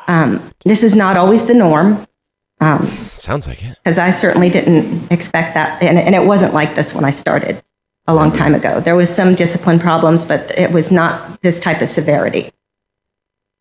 Um, 0.07 0.41
this 0.65 0.81
is 0.83 0.95
not 0.95 1.17
always 1.17 1.45
the 1.45 1.53
norm 1.53 2.05
Sounds 3.17 3.47
like 3.47 3.63
it. 3.63 3.77
because 3.83 3.97
I 3.99 4.11
certainly 4.11 4.49
didn't 4.49 5.11
expect 5.11 5.53
that. 5.53 5.81
And, 5.83 5.99
and 5.99 6.15
it 6.15 6.25
wasn't 6.25 6.53
like 6.53 6.75
this 6.75 6.93
when 6.95 7.03
I 7.05 7.11
started 7.11 7.61
a 8.07 8.15
long 8.15 8.31
time 8.31 8.55
ago. 8.55 8.79
There 8.79 8.95
was 8.95 9.13
some 9.13 9.35
discipline 9.35 9.79
problems, 9.79 10.23
but 10.25 10.57
it 10.57 10.71
was 10.71 10.91
not 10.91 11.41
this 11.41 11.59
type 11.59 11.81
of 11.81 11.89
severity. 11.89 12.51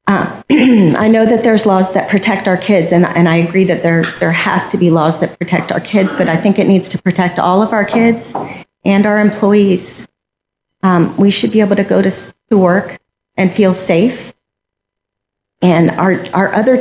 Uh, 0.06 0.40
I 0.50 1.08
know 1.08 1.26
that 1.26 1.42
there's 1.42 1.66
laws 1.66 1.92
that 1.94 2.08
protect 2.08 2.46
our 2.46 2.56
kids, 2.56 2.92
and, 2.92 3.04
and 3.04 3.28
I 3.28 3.36
agree 3.36 3.64
that 3.64 3.82
there, 3.82 4.04
there 4.20 4.30
has 4.30 4.68
to 4.68 4.78
be 4.78 4.88
laws 4.88 5.18
that 5.18 5.36
protect 5.38 5.72
our 5.72 5.80
kids, 5.80 6.12
but 6.12 6.28
I 6.28 6.36
think 6.36 6.58
it 6.60 6.68
needs 6.68 6.88
to 6.90 7.02
protect 7.02 7.38
all 7.40 7.60
of 7.60 7.72
our 7.72 7.84
kids 7.84 8.34
and 8.86 9.04
our 9.04 9.18
employees. 9.18 10.06
Um, 10.82 11.16
we 11.16 11.30
should 11.30 11.50
be 11.50 11.60
able 11.60 11.76
to 11.76 11.84
go 11.84 12.00
to, 12.00 12.10
to 12.10 12.56
work 12.58 12.98
and 13.36 13.52
feel 13.52 13.74
safe. 13.74 14.32
And 15.60 15.90
our, 15.90 16.24
our 16.32 16.54
other 16.54 16.80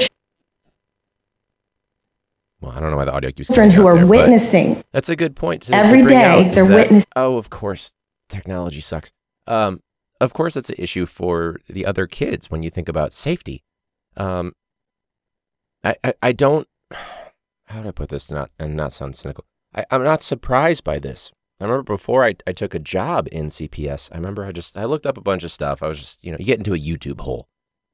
Well, 2.61 2.71
I 2.71 2.79
don't 2.79 2.91
know 2.91 2.97
why 2.97 3.05
the 3.05 3.13
audio 3.13 3.31
keeps 3.31 3.47
children 3.47 3.71
who 3.71 3.87
are 3.87 3.95
there, 3.95 4.05
witnessing 4.07 4.83
That's 4.91 5.09
a 5.09 5.15
good 5.15 5.35
point. 5.35 5.63
To, 5.63 5.71
to 5.71 5.77
Every 5.77 6.03
bring 6.03 6.07
day, 6.07 6.51
they're 6.53 6.67
that- 6.67 6.75
witness- 6.75 7.05
Oh, 7.15 7.37
of 7.37 7.49
course, 7.49 7.93
technology 8.29 8.79
sucks. 8.79 9.11
Um, 9.47 9.81
of 10.21 10.33
course, 10.33 10.53
that's 10.53 10.69
an 10.69 10.75
issue 10.77 11.05
for 11.05 11.59
the 11.67 11.85
other 11.85 12.05
kids 12.07 12.49
when 12.51 12.63
you 12.63 12.69
think 12.69 12.87
about 12.87 13.11
safety. 13.13 13.63
Um, 14.17 14.53
I, 15.83 15.95
I, 16.03 16.13
I 16.21 16.31
don't. 16.31 16.67
How 17.67 17.81
do 17.81 17.87
I 17.87 17.91
put 17.91 18.09
this 18.09 18.29
not 18.29 18.51
and 18.59 18.75
not 18.75 18.93
sound 18.93 19.15
cynical? 19.15 19.45
I, 19.73 19.85
I'm 19.89 20.03
not 20.03 20.21
surprised 20.21 20.83
by 20.83 20.99
this. 20.99 21.31
I 21.59 21.63
remember 21.63 21.83
before 21.83 22.25
I, 22.25 22.35
I 22.45 22.51
took 22.51 22.73
a 22.73 22.79
job 22.79 23.27
in 23.31 23.47
CPS. 23.47 24.09
I 24.11 24.15
remember 24.15 24.45
I 24.45 24.51
just 24.51 24.77
I 24.77 24.85
looked 24.85 25.05
up 25.05 25.17
a 25.17 25.21
bunch 25.21 25.43
of 25.43 25.51
stuff. 25.51 25.81
I 25.81 25.87
was 25.87 25.99
just 25.99 26.19
you 26.21 26.31
know 26.31 26.37
you 26.39 26.45
get 26.45 26.59
into 26.59 26.73
a 26.73 26.79
YouTube 26.79 27.21
hole, 27.21 27.47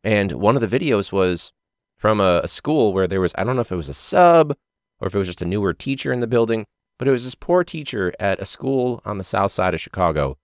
and 0.03 0.32
one 0.32 0.56
of 0.56 0.68
the 0.68 0.80
videos 0.80 1.12
was 1.12 1.53
from 1.98 2.20
a, 2.20 2.41
a 2.44 2.48
school 2.48 2.94
where 2.94 3.08
there 3.08 3.22
was 3.22 3.34
I 3.38 3.44
don't 3.44 3.56
know 3.56 3.62
if 3.62 3.72
it 3.72 3.75
was 3.75 3.89
a 3.89 3.94
sub 3.94 4.56
or 5.00 5.08
if 5.08 5.15
it 5.15 5.18
was 5.18 5.27
just 5.27 5.41
a 5.41 5.46
newer 5.46 5.74
teacher 5.74 6.12
in 6.12 6.20
the 6.20 6.27
building, 6.27 6.65
but 6.98 7.08
it 7.08 7.12
was 7.12 7.24
this 7.24 7.36
poor 7.36 7.63
teacher 7.63 8.13
at 8.20 8.41
a 8.41 8.46
school 8.46 9.01
on 9.06 9.18
the 9.18 9.24
south 9.24 9.51
side 9.51 9.74
of 9.74 9.82
Chicago 9.82 10.38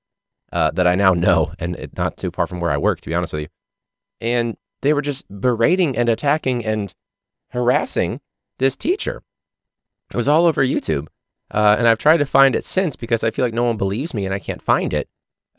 uh, 0.51 0.71
that 0.71 0.87
I 0.87 0.95
now 0.95 1.13
know, 1.13 1.53
and 1.59 1.75
it, 1.75 1.97
not 1.97 2.17
too 2.17 2.31
far 2.31 2.47
from 2.47 2.59
where 2.59 2.71
I 2.71 2.77
work, 2.77 3.01
to 3.01 3.09
be 3.09 3.15
honest 3.15 3.33
with 3.33 3.43
you. 3.43 3.47
And 4.21 4.57
they 4.81 4.93
were 4.93 5.01
just 5.01 5.25
berating 5.41 5.97
and 5.97 6.09
attacking 6.09 6.65
and 6.65 6.93
harassing 7.49 8.21
this 8.57 8.75
teacher. 8.75 9.23
It 10.11 10.17
was 10.17 10.27
all 10.27 10.45
over 10.45 10.65
YouTube, 10.65 11.07
uh, 11.51 11.75
and 11.77 11.87
I've 11.87 11.97
tried 11.97 12.17
to 12.17 12.25
find 12.25 12.55
it 12.55 12.63
since 12.63 12.95
because 12.95 13.23
I 13.23 13.31
feel 13.31 13.45
like 13.45 13.53
no 13.53 13.63
one 13.63 13.77
believes 13.77 14.13
me 14.13 14.25
and 14.25 14.33
I 14.33 14.39
can't 14.39 14.61
find 14.61 14.93
it. 14.93 15.09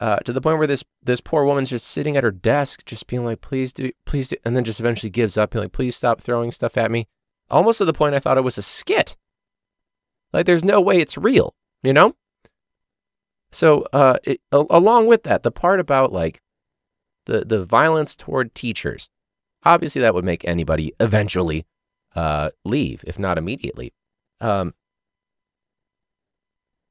Uh, 0.01 0.19
to 0.19 0.33
the 0.33 0.41
point 0.41 0.59
where 0.59 0.67
this 0.67 0.85
this 1.03 1.21
poor 1.21 1.45
woman's 1.45 1.71
just 1.71 1.87
sitting 1.87 2.17
at 2.17 2.23
her 2.23 2.31
desk, 2.31 2.85
just 2.85 3.09
being 3.09 3.25
like, 3.25 3.41
"Please 3.41 3.73
do, 3.73 3.91
please 4.05 4.29
do," 4.29 4.37
and 4.45 4.55
then 4.55 4.63
just 4.63 4.79
eventually 4.79 5.11
gives 5.11 5.37
up, 5.37 5.51
being 5.51 5.65
like, 5.65 5.73
"Please 5.73 5.97
stop 5.97 6.21
throwing 6.21 6.53
stuff 6.53 6.77
at 6.79 6.91
me." 6.91 7.09
Almost 7.51 7.79
to 7.79 7.85
the 7.85 7.93
point 7.93 8.15
I 8.15 8.21
thought 8.21 8.39
it 8.39 8.45
was 8.45 8.59
a 8.59 8.63
skit. 8.63 9.17
Like, 10.33 10.47
there's 10.47 10.65
no 10.65 10.81
way 10.81 11.01
it's 11.01 11.17
real, 11.17 11.55
you 11.83 11.93
know? 11.93 12.15
So, 13.51 13.87
uh, 13.93 14.19
it, 14.25 14.41
a- 14.53 14.67
along 14.71 15.07
with 15.07 15.23
that, 15.23 15.43
the 15.43 15.51
part 15.51 15.81
about 15.81 16.13
like 16.13 16.43
the, 17.25 17.45
the 17.45 17.65
violence 17.65 18.15
toward 18.15 18.55
teachers, 18.55 19.09
obviously 19.65 20.03
that 20.03 20.15
would 20.15 20.25
make 20.25 20.45
anybody 20.45 20.93
eventually 21.01 21.67
uh, 22.15 22.51
leave, 22.65 23.03
if 23.07 23.19
not 23.19 23.39
immediately. 23.39 23.93
Um, 24.41 24.75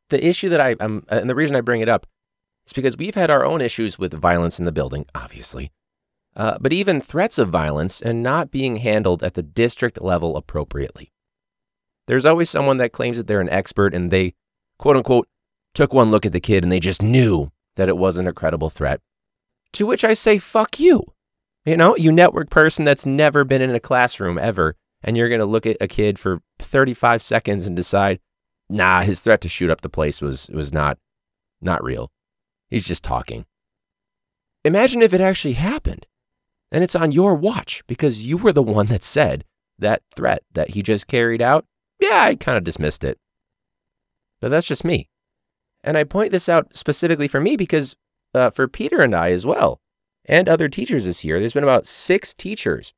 the 0.09 0.25
issue 0.25 0.49
that 0.49 0.61
I, 0.61 0.75
I'm, 0.79 1.05
and 1.09 1.29
the 1.29 1.35
reason 1.35 1.55
I 1.55 1.61
bring 1.61 1.81
it 1.81 1.89
up 1.89 2.05
is 2.65 2.73
because 2.73 2.97
we've 2.97 3.15
had 3.15 3.29
our 3.29 3.45
own 3.45 3.61
issues 3.61 3.97
with 3.97 4.13
violence 4.13 4.59
in 4.59 4.65
the 4.65 4.71
building, 4.71 5.05
obviously. 5.15 5.71
Uh, 6.35 6.57
but 6.59 6.71
even 6.73 7.01
threats 7.01 7.39
of 7.39 7.49
violence 7.49 8.01
and 8.01 8.21
not 8.21 8.51
being 8.51 8.77
handled 8.77 9.23
at 9.23 9.33
the 9.33 9.41
district 9.41 10.01
level 10.01 10.37
appropriately. 10.37 11.11
There's 12.07 12.25
always 12.25 12.49
someone 12.49 12.77
that 12.77 12.91
claims 12.91 13.17
that 13.17 13.27
they're 13.27 13.41
an 13.41 13.49
expert 13.49 13.93
and 13.93 14.11
they, 14.11 14.33
quote 14.77 14.95
unquote, 14.95 15.27
took 15.73 15.93
one 15.93 16.11
look 16.11 16.25
at 16.25 16.31
the 16.31 16.39
kid 16.39 16.63
and 16.63 16.71
they 16.71 16.79
just 16.79 17.01
knew 17.01 17.51
that 17.75 17.89
it 17.89 17.97
wasn't 17.97 18.27
a 18.27 18.33
credible 18.33 18.69
threat. 18.69 19.01
To 19.73 19.85
which 19.85 20.05
I 20.05 20.13
say, 20.13 20.37
fuck 20.37 20.79
you. 20.79 21.13
You 21.65 21.75
know, 21.75 21.97
you 21.97 22.11
network 22.11 22.49
person 22.49 22.85
that's 22.85 23.05
never 23.05 23.43
been 23.43 23.61
in 23.61 23.75
a 23.75 23.79
classroom 23.79 24.37
ever, 24.37 24.75
and 25.03 25.17
you're 25.17 25.27
going 25.27 25.39
to 25.39 25.45
look 25.45 25.65
at 25.65 25.77
a 25.81 25.87
kid 25.87 26.17
for 26.17 26.41
35 26.59 27.21
seconds 27.21 27.65
and 27.65 27.75
decide, 27.75 28.19
nah, 28.69 29.01
his 29.01 29.19
threat 29.19 29.41
to 29.41 29.49
shoot 29.49 29.69
up 29.69 29.81
the 29.81 29.89
place 29.89 30.21
was, 30.21 30.49
was 30.49 30.73
not, 30.73 30.97
not 31.61 31.83
real. 31.83 32.11
He's 32.67 32.85
just 32.85 33.03
talking. 33.03 33.45
Imagine 34.63 35.01
if 35.01 35.13
it 35.13 35.21
actually 35.21 35.53
happened 35.53 36.05
and 36.71 36.83
it's 36.83 36.95
on 36.95 37.11
your 37.11 37.35
watch 37.35 37.83
because 37.87 38.25
you 38.25 38.37
were 38.37 38.51
the 38.51 38.63
one 38.63 38.87
that 38.87 39.03
said 39.03 39.45
that 39.79 40.01
threat 40.15 40.43
that 40.53 40.71
he 40.71 40.81
just 40.81 41.07
carried 41.07 41.41
out. 41.41 41.65
Yeah, 41.99 42.21
I 42.23 42.35
kind 42.35 42.57
of 42.57 42.63
dismissed 42.63 43.03
it. 43.03 43.19
But 44.41 44.49
that's 44.49 44.67
just 44.67 44.83
me. 44.83 45.09
And 45.83 45.97
I 45.97 46.03
point 46.03 46.31
this 46.31 46.49
out 46.49 46.75
specifically 46.75 47.27
for 47.27 47.39
me 47.39 47.55
because 47.55 47.95
uh, 48.33 48.49
for 48.49 48.67
Peter 48.67 49.01
and 49.01 49.15
I 49.15 49.31
as 49.31 49.45
well, 49.45 49.79
and 50.25 50.49
other 50.49 50.67
teachers 50.67 51.05
this 51.05 51.23
year, 51.23 51.39
there's 51.39 51.53
been 51.53 51.63
about 51.63 51.87
six 51.87 52.33
teachers 52.33 52.93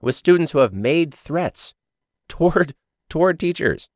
with 0.00 0.14
students 0.14 0.52
who 0.52 0.58
have 0.58 0.72
made 0.72 1.12
threats 1.12 1.74
toward 2.28 2.74
toward 3.10 3.40
teachers 3.40 3.88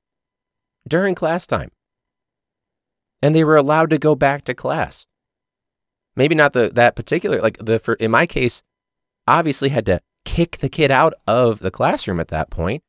during 0.87 1.15
class 1.15 1.47
time. 1.47 1.71
And 3.21 3.35
they 3.35 3.45
were 3.45 3.57
allowed 3.57 3.91
to 3.91 3.99
go 3.99 4.15
back 4.15 4.45
to 4.45 4.55
class. 4.55 5.07
Maybe 6.17 6.35
not 6.35 6.53
the 6.53 6.71
that 6.75 6.97
particular 6.97 7.41
like 7.41 7.59
the 7.59 7.79
for 7.79 7.95
in 7.95 8.11
my 8.11 8.27
case, 8.27 8.62
obviously 9.27 9.71
had 9.71 9.87
to 9.87 10.01
kick 10.25 10.59
the 10.59 10.69
kid 10.69 10.91
out 10.91 11.15
of 11.27 11.61
the 11.61 11.71
classroom 11.71 12.21
at 12.21 12.29
that 12.29 12.51
point. 12.51 12.83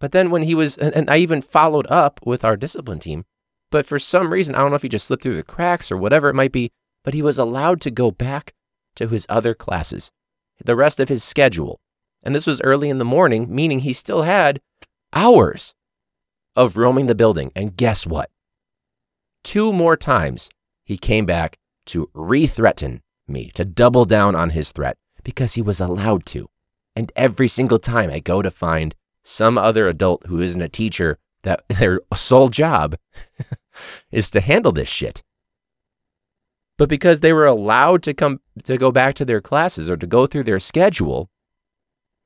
But 0.00 0.12
then 0.12 0.30
when 0.30 0.42
he 0.42 0.54
was 0.54 0.76
and, 0.76 0.94
and 0.94 1.10
I 1.10 1.18
even 1.18 1.42
followed 1.42 1.86
up 1.88 2.20
with 2.24 2.44
our 2.44 2.56
discipline 2.56 2.98
team, 2.98 3.24
but 3.70 3.86
for 3.86 3.98
some 3.98 4.32
reason, 4.32 4.54
I 4.54 4.58
don't 4.58 4.70
know 4.70 4.76
if 4.76 4.82
he 4.82 4.88
just 4.88 5.06
slipped 5.06 5.22
through 5.22 5.36
the 5.36 5.42
cracks 5.42 5.92
or 5.92 5.96
whatever 5.96 6.28
it 6.28 6.34
might 6.34 6.52
be, 6.52 6.72
but 7.04 7.14
he 7.14 7.22
was 7.22 7.38
allowed 7.38 7.80
to 7.82 7.90
go 7.90 8.10
back 8.10 8.52
to 8.96 9.08
his 9.08 9.26
other 9.28 9.54
classes, 9.54 10.10
the 10.64 10.76
rest 10.76 10.98
of 10.98 11.08
his 11.08 11.22
schedule. 11.22 11.80
And 12.22 12.34
this 12.34 12.46
was 12.46 12.60
early 12.62 12.88
in 12.88 12.98
the 12.98 13.04
morning, 13.04 13.54
meaning 13.54 13.80
he 13.80 13.92
still 13.92 14.22
had 14.22 14.60
hours 15.12 15.74
of 16.56 16.76
roaming 16.76 17.06
the 17.06 17.14
building. 17.14 17.52
And 17.54 17.76
guess 17.76 18.06
what? 18.06 18.30
Two 19.44 19.72
more 19.72 19.96
times 19.96 20.48
he 20.84 20.96
came 20.96 21.26
back 21.26 21.58
to 21.86 22.10
re 22.14 22.46
threaten 22.46 23.02
me, 23.28 23.50
to 23.54 23.64
double 23.64 24.04
down 24.04 24.34
on 24.34 24.50
his 24.50 24.72
threat 24.72 24.96
because 25.22 25.54
he 25.54 25.62
was 25.62 25.80
allowed 25.80 26.24
to. 26.26 26.48
And 26.94 27.12
every 27.14 27.48
single 27.48 27.78
time 27.78 28.10
I 28.10 28.20
go 28.20 28.42
to 28.42 28.50
find 28.50 28.94
some 29.22 29.58
other 29.58 29.88
adult 29.88 30.26
who 30.26 30.40
isn't 30.40 30.62
a 30.62 30.68
teacher 30.68 31.18
that 31.42 31.64
their 31.68 32.00
sole 32.14 32.48
job 32.48 32.96
is 34.10 34.30
to 34.30 34.40
handle 34.40 34.72
this 34.72 34.88
shit. 34.88 35.22
But 36.78 36.88
because 36.88 37.20
they 37.20 37.32
were 37.32 37.46
allowed 37.46 38.02
to 38.04 38.14
come 38.14 38.40
to 38.64 38.76
go 38.76 38.92
back 38.92 39.14
to 39.14 39.24
their 39.24 39.40
classes 39.40 39.88
or 39.88 39.96
to 39.96 40.06
go 40.06 40.26
through 40.26 40.44
their 40.44 40.58
schedule, 40.58 41.30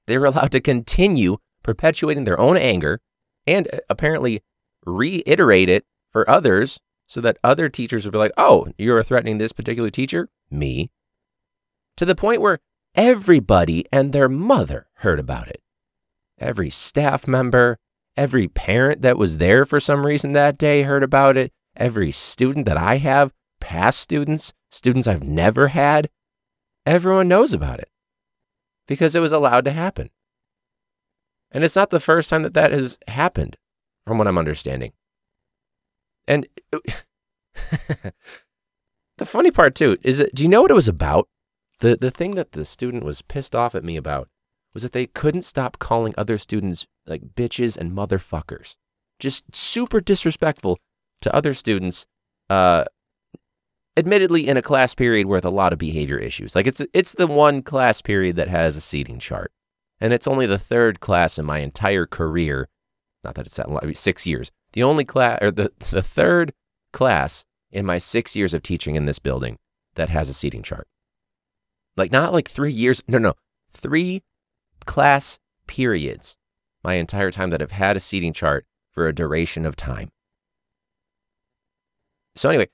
they 0.06 0.18
were 0.18 0.26
allowed 0.26 0.50
to 0.52 0.60
continue 0.60 1.38
perpetuating 1.62 2.24
their 2.24 2.40
own 2.40 2.56
anger 2.56 3.00
and 3.46 3.68
uh, 3.72 3.78
apparently 3.88 4.42
reiterate 4.84 5.68
it 5.68 5.84
for 6.10 6.28
others 6.28 6.80
so 7.06 7.20
that 7.20 7.38
other 7.42 7.68
teachers 7.68 8.04
would 8.04 8.12
be 8.12 8.18
like, 8.18 8.32
oh, 8.36 8.68
you're 8.78 9.02
threatening 9.02 9.38
this 9.38 9.52
particular 9.52 9.90
teacher? 9.90 10.28
Me. 10.50 10.90
To 11.96 12.04
the 12.04 12.14
point 12.14 12.40
where 12.40 12.60
everybody 12.94 13.84
and 13.92 14.12
their 14.12 14.28
mother 14.28 14.86
heard 14.94 15.18
about 15.18 15.48
it. 15.48 15.60
Every 16.38 16.70
staff 16.70 17.26
member, 17.26 17.78
every 18.16 18.48
parent 18.48 19.02
that 19.02 19.18
was 19.18 19.38
there 19.38 19.64
for 19.64 19.80
some 19.80 20.06
reason 20.06 20.32
that 20.32 20.58
day 20.58 20.82
heard 20.82 21.02
about 21.02 21.36
it. 21.36 21.52
Every 21.76 22.12
student 22.12 22.66
that 22.66 22.76
I 22.76 22.96
have, 22.96 23.32
past 23.60 24.00
students, 24.00 24.52
students 24.70 25.06
I've 25.06 25.22
never 25.22 25.68
had, 25.68 26.10
everyone 26.86 27.28
knows 27.28 27.52
about 27.52 27.80
it 27.80 27.90
because 28.86 29.14
it 29.14 29.20
was 29.20 29.32
allowed 29.32 29.64
to 29.66 29.72
happen. 29.72 30.10
And 31.52 31.64
it's 31.64 31.76
not 31.76 31.90
the 31.90 32.00
first 32.00 32.30
time 32.30 32.42
that 32.42 32.54
that 32.54 32.72
has 32.72 32.98
happened, 33.08 33.56
from 34.06 34.18
what 34.18 34.28
I'm 34.28 34.38
understanding. 34.38 34.92
And 36.28 36.46
the 39.18 39.24
funny 39.24 39.50
part 39.50 39.74
too 39.74 39.96
is 40.02 40.18
that, 40.18 40.34
do 40.34 40.42
you 40.42 40.48
know 40.48 40.62
what 40.62 40.70
it 40.70 40.74
was 40.74 40.88
about? 40.88 41.28
The 41.80 41.96
the 41.96 42.10
thing 42.10 42.34
that 42.36 42.52
the 42.52 42.64
student 42.64 43.04
was 43.04 43.22
pissed 43.22 43.54
off 43.54 43.74
at 43.74 43.84
me 43.84 43.96
about 43.96 44.28
was 44.74 44.82
that 44.82 44.92
they 44.92 45.06
couldn't 45.06 45.42
stop 45.42 45.78
calling 45.78 46.14
other 46.16 46.38
students 46.38 46.86
like 47.06 47.34
bitches 47.34 47.76
and 47.76 47.92
motherfuckers. 47.92 48.76
Just 49.18 49.56
super 49.56 50.00
disrespectful 50.00 50.78
to 51.22 51.34
other 51.34 51.54
students. 51.54 52.06
Uh 52.48 52.84
admittedly 53.96 54.46
in 54.46 54.56
a 54.56 54.62
class 54.62 54.94
period 54.94 55.26
with 55.26 55.44
a 55.44 55.50
lot 55.50 55.72
of 55.72 55.78
behavior 55.78 56.18
issues. 56.18 56.54
Like 56.54 56.66
it's 56.66 56.82
it's 56.92 57.14
the 57.14 57.26
one 57.26 57.62
class 57.62 58.00
period 58.00 58.36
that 58.36 58.48
has 58.48 58.76
a 58.76 58.80
seating 58.80 59.18
chart. 59.18 59.52
And 60.00 60.12
it's 60.12 60.26
only 60.26 60.46
the 60.46 60.58
third 60.58 61.00
class 61.00 61.38
in 61.38 61.44
my 61.44 61.58
entire 61.58 62.06
career. 62.06 62.68
Not 63.22 63.34
that 63.34 63.46
it's 63.46 63.56
that 63.56 63.70
long, 63.70 63.94
six 63.94 64.26
years. 64.26 64.50
The 64.72 64.82
only 64.82 65.04
class 65.04 65.38
or 65.42 65.50
the, 65.50 65.72
the 65.90 66.02
third 66.02 66.52
class 66.92 67.44
in 67.70 67.84
my 67.84 67.98
six 67.98 68.34
years 68.34 68.54
of 68.54 68.62
teaching 68.62 68.96
in 68.96 69.04
this 69.04 69.18
building 69.18 69.58
that 69.94 70.08
has 70.08 70.28
a 70.28 70.34
seating 70.34 70.62
chart. 70.62 70.88
Like 71.96 72.12
not 72.12 72.32
like 72.32 72.48
three 72.48 72.72
years. 72.72 73.02
No, 73.06 73.18
no. 73.18 73.34
Three 73.72 74.22
class 74.86 75.38
periods 75.66 76.36
my 76.82 76.94
entire 76.94 77.30
time 77.30 77.50
that 77.50 77.60
have 77.60 77.72
had 77.72 77.96
a 77.96 78.00
seating 78.00 78.32
chart 78.32 78.64
for 78.90 79.06
a 79.06 79.14
duration 79.14 79.66
of 79.66 79.76
time. 79.76 80.10
So 82.36 82.48
anyway, 82.48 82.68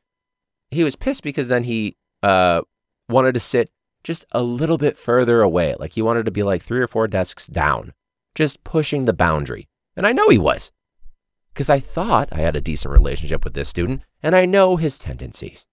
he 0.70 0.84
was 0.84 0.96
pissed 0.96 1.22
because 1.22 1.48
then 1.48 1.64
he 1.64 1.96
uh, 2.22 2.62
wanted 3.08 3.34
to 3.34 3.40
sit 3.40 3.70
just 4.06 4.24
a 4.30 4.40
little 4.40 4.78
bit 4.78 4.96
further 4.96 5.42
away. 5.42 5.74
Like 5.80 5.94
he 5.94 6.02
wanted 6.02 6.26
to 6.26 6.30
be 6.30 6.44
like 6.44 6.62
three 6.62 6.78
or 6.78 6.86
four 6.86 7.08
desks 7.08 7.48
down, 7.48 7.92
just 8.36 8.62
pushing 8.62 9.04
the 9.04 9.12
boundary. 9.12 9.68
And 9.96 10.06
I 10.06 10.12
know 10.12 10.28
he 10.28 10.38
was 10.38 10.70
because 11.52 11.68
I 11.68 11.80
thought 11.80 12.28
I 12.30 12.36
had 12.36 12.54
a 12.54 12.60
decent 12.60 12.92
relationship 12.92 13.42
with 13.42 13.54
this 13.54 13.68
student 13.68 14.02
and 14.22 14.36
I 14.36 14.46
know 14.46 14.76
his 14.76 15.00
tendencies. 15.00 15.66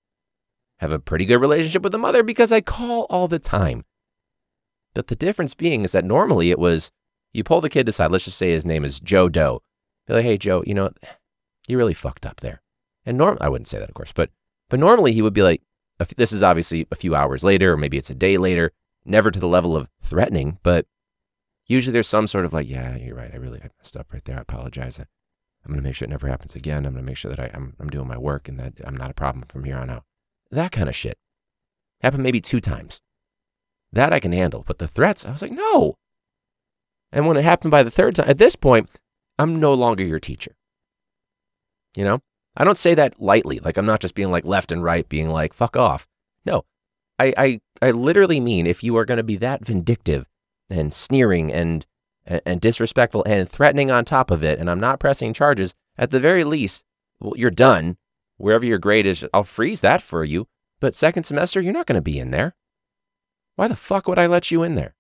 Have 0.78 0.92
a 0.92 0.98
pretty 0.98 1.26
good 1.26 1.38
relationship 1.38 1.84
with 1.84 1.92
the 1.92 2.00
mother 2.00 2.24
because 2.24 2.52
I 2.52 2.60
call 2.60 3.06
all 3.08 3.28
the 3.28 3.38
time. 3.38 3.86
But 4.96 5.10
the 5.10 5.16
difference 5.16 5.54
being 5.54 5.84
is 5.84 5.92
that 5.92 6.04
normally 6.04 6.50
it 6.50 6.58
was 6.58 6.92
you 7.34 7.44
pull 7.44 7.62
the 7.62 7.70
kid 7.70 7.88
aside, 7.88 8.10
let's 8.10 8.26
just 8.26 8.38
say 8.40 8.50
his 8.50 8.66
name 8.66 8.84
is 8.84 9.00
Joe 9.00 9.30
Doe. 9.30 9.62
Be 10.08 10.16
like, 10.16 10.26
hey, 10.26 10.40
Joe, 10.40 10.64
you 10.66 10.74
know, 10.74 10.92
you 11.68 11.78
really 11.78 11.94
fucked 11.94 12.26
up 12.26 12.40
there. 12.40 12.64
And 13.06 13.16
norm, 13.16 13.38
I 13.40 13.50
wouldn't 13.50 13.68
say 13.68 13.78
that, 13.78 13.90
of 13.90 13.94
course, 13.94 14.12
but 14.12 14.32
but 14.70 14.80
normally 14.80 15.14
he 15.14 15.22
would 15.22 15.36
be 15.36 15.44
like, 15.44 15.62
this 16.18 16.32
is 16.32 16.44
obviously 16.44 16.88
a 16.92 16.96
few 16.96 17.16
hours 17.16 17.44
later, 17.44 17.74
or 17.74 17.78
maybe 17.78 17.98
it's 17.98 18.10
a 18.10 18.16
day 18.16 18.38
later, 18.38 18.72
never 19.06 19.32
to 19.32 19.40
the 19.40 19.48
level 19.48 19.76
of 19.76 19.90
threatening, 20.02 20.60
but 20.64 20.86
usually 21.66 21.94
there's 21.94 22.08
some 22.08 22.28
sort 22.28 22.46
of 22.46 22.54
like, 22.54 22.68
yeah, 22.68 22.96
you're 22.96 23.16
right. 23.16 23.32
I 23.34 23.38
really 23.38 23.60
I 23.60 23.70
messed 23.80 23.96
up 23.96 24.12
right 24.14 24.24
there. 24.26 24.38
I 24.38 24.42
apologize. 24.42 25.00
I, 25.00 25.04
am 25.66 25.72
going 25.72 25.78
to 25.78 25.84
make 25.84 25.96
sure 25.96 26.06
it 26.06 26.10
never 26.10 26.28
happens 26.28 26.56
again. 26.56 26.86
I'm 26.86 26.94
going 26.94 27.06
to 27.06 27.10
make 27.10 27.18
sure 27.18 27.34
that 27.34 27.40
I, 27.40 27.52
I'm, 27.54 27.76
I'm 27.80 27.90
doing 27.90 28.08
my 28.08 28.18
work 28.18 28.50
and 28.50 28.60
that 28.60 28.74
I'm 28.84 28.98
not 28.98 29.12
a 29.12 29.16
problem 29.16 29.46
from 29.48 29.64
here 29.64 29.78
on 29.78 29.90
out. 29.90 30.04
That 30.52 30.72
kind 30.72 30.90
of 30.90 30.96
shit. 30.96 31.18
Happened 32.02 32.24
maybe 32.24 32.42
two 32.42 32.60
times. 32.60 33.02
That 33.92 34.12
I 34.12 34.20
can 34.20 34.34
handle. 34.34 34.64
But 34.66 34.80
the 34.80 34.88
threats, 34.88 35.26
I 35.26 35.32
was 35.32 35.42
like, 35.42 35.52
no. 35.52 35.96
And 37.12 37.28
when 37.28 37.38
it 37.38 37.44
happened 37.44 37.72
by 37.72 37.84
the 37.84 37.92
third 37.92 38.16
time, 38.16 38.28
at 38.28 38.40
this 38.40 38.56
point, 38.56 38.90
I'm 39.40 39.60
no 39.60 39.74
longer 39.74 40.04
your 40.04 40.20
teacher. 40.20 40.56
You 41.96 42.04
know? 42.04 42.20
I 42.56 42.64
don't 42.64 42.78
say 42.78 42.94
that 42.94 43.22
lightly. 43.22 43.60
Like 43.60 43.78
I'm 43.78 43.86
not 43.86 44.00
just 44.00 44.16
being 44.16 44.32
like 44.32 44.46
left 44.46 44.72
and 44.72 44.84
right, 44.84 45.08
being 45.08 45.30
like, 45.30 45.54
fuck 45.54 45.76
off. 45.76 46.08
No. 46.46 46.66
I 47.20 47.34
I, 47.38 47.62
I 47.82 47.92
literally 47.92 48.40
mean 48.40 48.68
if 48.68 48.84
you 48.84 48.98
are 48.98 49.06
going 49.06 49.18
to 49.18 49.24
be 49.24 49.38
that 49.38 49.66
vindictive 49.66 50.28
and 50.70 50.94
sneering 50.94 51.52
and, 51.52 51.86
and 52.26 52.62
disrespectful 52.62 53.24
and 53.26 53.50
threatening 53.50 53.92
on 53.92 54.06
top 54.06 54.32
of 54.32 54.44
it, 54.44 54.60
and 54.60 54.70
I'm 54.70 54.80
not 54.80 55.00
pressing 55.00 55.34
charges, 55.34 55.76
at 55.98 56.10
the 56.10 56.20
very 56.20 56.44
least, 56.44 56.86
well, 57.20 57.34
you're 57.36 57.52
done. 57.52 57.98
Wherever 58.38 58.66
your 58.66 58.80
grade 58.80 59.06
is, 59.06 59.26
I'll 59.34 59.44
freeze 59.44 59.82
that 59.82 60.02
for 60.02 60.24
you. 60.24 60.48
But 60.80 60.96
second 60.96 61.24
semester, 61.24 61.62
you're 61.62 61.74
not 61.74 61.86
going 61.86 61.98
to 61.98 62.02
be 62.02 62.20
in 62.20 62.32
there. 62.32 62.56
Why 63.56 63.68
the 63.68 63.76
fuck 63.76 64.08
would 64.08 64.20
I 64.20 64.26
let 64.26 64.52
you 64.52 64.64
in 64.64 64.76
there? 64.76 64.96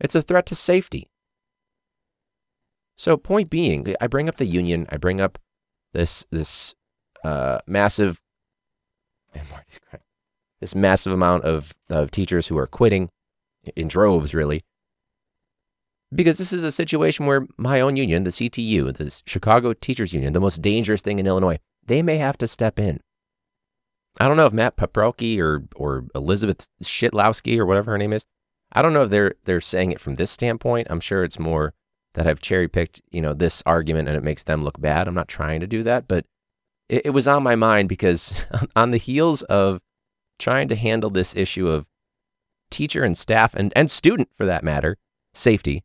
It's 0.00 0.14
a 0.14 0.22
threat 0.22 0.46
to 0.46 0.54
safety. 0.54 1.10
So, 2.96 3.16
point 3.16 3.50
being, 3.50 3.94
I 4.00 4.06
bring 4.06 4.28
up 4.28 4.38
the 4.38 4.46
union, 4.46 4.86
I 4.90 4.96
bring 4.96 5.20
up 5.20 5.38
this 5.92 6.26
this 6.30 6.74
uh, 7.24 7.58
massive 7.66 8.20
this 10.60 10.74
massive 10.74 11.12
amount 11.12 11.44
of, 11.44 11.74
of 11.88 12.10
teachers 12.10 12.48
who 12.48 12.58
are 12.58 12.66
quitting 12.66 13.10
in 13.76 13.88
droves, 13.88 14.34
really. 14.34 14.64
Because 16.14 16.38
this 16.38 16.52
is 16.52 16.64
a 16.64 16.72
situation 16.72 17.26
where 17.26 17.46
my 17.58 17.80
own 17.80 17.96
union, 17.96 18.24
the 18.24 18.30
CTU, 18.30 18.96
the 18.96 19.22
Chicago 19.26 19.74
Teachers 19.74 20.14
Union, 20.14 20.32
the 20.32 20.40
most 20.40 20.62
dangerous 20.62 21.02
thing 21.02 21.18
in 21.18 21.26
Illinois, 21.26 21.58
they 21.84 22.02
may 22.02 22.16
have 22.16 22.38
to 22.38 22.46
step 22.46 22.78
in. 22.78 23.00
I 24.18 24.26
don't 24.26 24.36
know 24.36 24.46
if 24.46 24.52
Matt 24.52 24.76
Paprocki 24.76 25.38
or 25.38 25.64
or 25.76 26.06
Elizabeth 26.14 26.66
Shitlowski 26.82 27.58
or 27.58 27.66
whatever 27.66 27.92
her 27.92 27.98
name 27.98 28.12
is. 28.12 28.24
I 28.72 28.82
don't 28.82 28.94
know 28.94 29.02
if 29.02 29.10
they're 29.10 29.34
they're 29.44 29.60
saying 29.60 29.92
it 29.92 30.00
from 30.00 30.14
this 30.14 30.30
standpoint. 30.30 30.88
I'm 30.90 31.00
sure 31.00 31.24
it's 31.24 31.38
more 31.38 31.74
that 32.14 32.26
I've 32.26 32.40
cherry 32.40 32.68
picked, 32.68 33.00
you 33.10 33.20
know, 33.20 33.34
this 33.34 33.62
argument 33.66 34.08
and 34.08 34.16
it 34.16 34.24
makes 34.24 34.44
them 34.44 34.62
look 34.62 34.80
bad. 34.80 35.06
I'm 35.06 35.14
not 35.14 35.28
trying 35.28 35.60
to 35.60 35.66
do 35.66 35.82
that, 35.84 36.08
but 36.08 36.26
it, 36.88 37.06
it 37.06 37.10
was 37.10 37.28
on 37.28 37.42
my 37.42 37.56
mind 37.56 37.88
because 37.88 38.44
on 38.76 38.90
the 38.90 38.98
heels 38.98 39.42
of 39.42 39.80
trying 40.38 40.68
to 40.68 40.76
handle 40.76 41.10
this 41.10 41.36
issue 41.36 41.68
of 41.68 41.86
teacher 42.70 43.04
and 43.04 43.16
staff 43.16 43.54
and, 43.54 43.72
and 43.76 43.90
student 43.90 44.28
for 44.34 44.46
that 44.46 44.64
matter, 44.64 44.96
safety, 45.34 45.84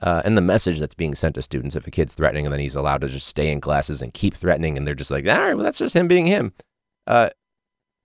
uh, 0.00 0.22
and 0.24 0.36
the 0.36 0.42
message 0.42 0.78
that's 0.78 0.94
being 0.94 1.14
sent 1.14 1.34
to 1.34 1.42
students 1.42 1.76
if 1.76 1.86
a 1.86 1.90
kid's 1.90 2.14
threatening 2.14 2.46
and 2.46 2.52
then 2.52 2.60
he's 2.60 2.74
allowed 2.74 3.02
to 3.02 3.08
just 3.08 3.26
stay 3.26 3.50
in 3.50 3.60
classes 3.60 4.00
and 4.00 4.14
keep 4.14 4.34
threatening 4.34 4.76
and 4.76 4.86
they're 4.86 4.94
just 4.94 5.10
like, 5.10 5.26
all 5.26 5.38
right, 5.38 5.54
well, 5.54 5.64
that's 5.64 5.78
just 5.78 5.94
him 5.94 6.08
being 6.08 6.26
him. 6.26 6.52
Uh, 7.06 7.30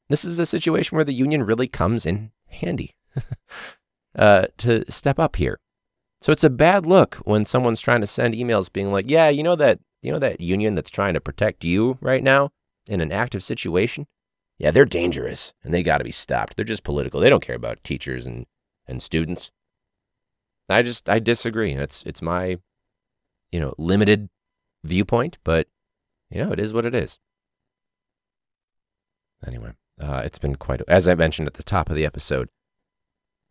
this 0.09 0.25
is 0.25 0.37
a 0.37 0.45
situation 0.45 0.95
where 0.95 1.05
the 1.05 1.13
union 1.13 1.43
really 1.43 1.67
comes 1.67 2.05
in 2.05 2.31
handy 2.47 2.95
uh, 4.17 4.45
to 4.57 4.89
step 4.91 5.19
up 5.19 5.37
here. 5.37 5.59
So 6.21 6.32
it's 6.32 6.43
a 6.43 6.49
bad 6.49 6.86
look 6.86 7.15
when 7.17 7.45
someone's 7.45 7.82
trying 7.82 8.01
to 8.01 8.08
send 8.08 8.34
emails 8.34 8.71
being 8.71 8.91
like, 8.91 9.10
"Yeah, 9.10 9.30
you 9.30 9.43
know 9.43 9.56
that 9.56 9.80
you 10.01 10.12
know 10.12 10.19
that 10.19 10.41
union 10.41 10.75
that's 10.75 10.89
trying 10.89 11.13
to 11.13 11.21
protect 11.21 11.63
you 11.63 11.97
right 12.01 12.23
now 12.23 12.51
in 12.88 13.01
an 13.01 13.12
active 13.12 13.43
situation? 13.43 14.08
Yeah, 14.58 14.71
they're 14.71 14.86
dangerous 14.86 15.54
and 15.63 15.73
they 15.73 15.84
got 15.84 15.99
to 15.99 16.04
be 16.04 16.12
stopped. 16.12 16.56
They're 16.56 16.65
just 16.65 16.84
political. 16.84 17.19
They 17.19 17.30
don't 17.30 17.45
care 17.45 17.56
about 17.56 17.84
teachers 17.84 18.25
and 18.25 18.45
and 18.88 19.01
students." 19.01 19.51
I 20.67 20.82
just 20.82 21.08
I 21.10 21.19
disagree. 21.19 21.73
It's 21.73 22.01
it's 22.04 22.21
my 22.21 22.58
you 23.56 23.62
know, 23.62 23.73
limited 23.78 24.28
viewpoint, 24.84 25.38
but 25.45 25.67
you 26.30 26.43
know, 26.43 26.51
it 26.51 26.60
is 26.60 26.73
what 26.73 26.86
it 26.86 26.93
is. 26.93 27.19
Anyway, 29.47 29.71
uh, 30.01 30.21
it's 30.25 30.39
been 30.39 30.56
quite, 30.56 30.82
as 30.89 31.08
I 31.08 31.15
mentioned 31.15 31.47
at 31.47 31.54
the 31.54 31.63
top 31.63 31.89
of 31.89 31.95
the 31.95 32.06
episode, 32.06 32.49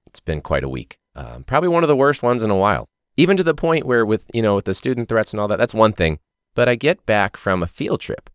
it's 0.07 0.21
been 0.21 0.43
quite 0.43 0.63
a 0.63 0.69
week. 0.69 0.99
Um, 1.17 1.45
probably 1.45 1.69
one 1.69 1.85
of 1.85 1.89
the 1.89 1.97
worst 1.97 2.23
ones 2.23 2.43
in 2.43 2.51
a 2.51 2.57
while. 2.57 2.89
Even 3.17 3.37
to 3.37 3.45
the 3.45 3.55
point 3.55 3.87
where, 3.87 4.05
with 4.05 4.25
you 4.35 4.43
know, 4.43 4.57
with 4.57 4.65
the 4.65 4.75
student 4.75 5.09
threats 5.09 5.33
and 5.33 5.41
all 5.41 5.49
that, 5.49 5.59
that's 5.59 5.75
one 5.75 5.93
thing. 5.93 6.19
But 6.55 6.69
I 6.69 6.75
get 6.75 7.07
back 7.07 7.37
from 7.37 7.63
a 7.63 7.69
field 7.69 8.01
trip, 8.01 8.29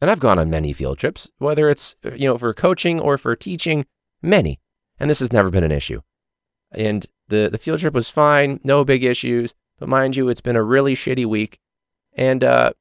and 0.00 0.10
I've 0.10 0.20
gone 0.20 0.38
on 0.38 0.50
many 0.50 0.72
field 0.72 0.98
trips, 0.98 1.30
whether 1.38 1.70
it's 1.70 1.94
uh, 2.04 2.12
you 2.14 2.26
know 2.28 2.36
for 2.36 2.52
coaching 2.52 2.98
or 2.98 3.16
for 3.16 3.36
teaching, 3.36 3.86
many, 4.20 4.60
and 4.98 5.08
this 5.08 5.20
has 5.20 5.32
never 5.32 5.50
been 5.50 5.64
an 5.64 5.72
issue. 5.72 6.00
And 6.72 7.06
the 7.28 7.48
the 7.50 7.58
field 7.58 7.80
trip 7.80 7.94
was 7.94 8.08
fine, 8.08 8.60
no 8.64 8.84
big 8.84 9.04
issues. 9.04 9.54
But 9.78 9.88
mind 9.88 10.16
you, 10.16 10.28
it's 10.28 10.40
been 10.40 10.56
a 10.56 10.62
really 10.62 10.94
shitty 10.94 11.26
week, 11.26 11.60
and 12.12 12.42
uh, 12.42 12.72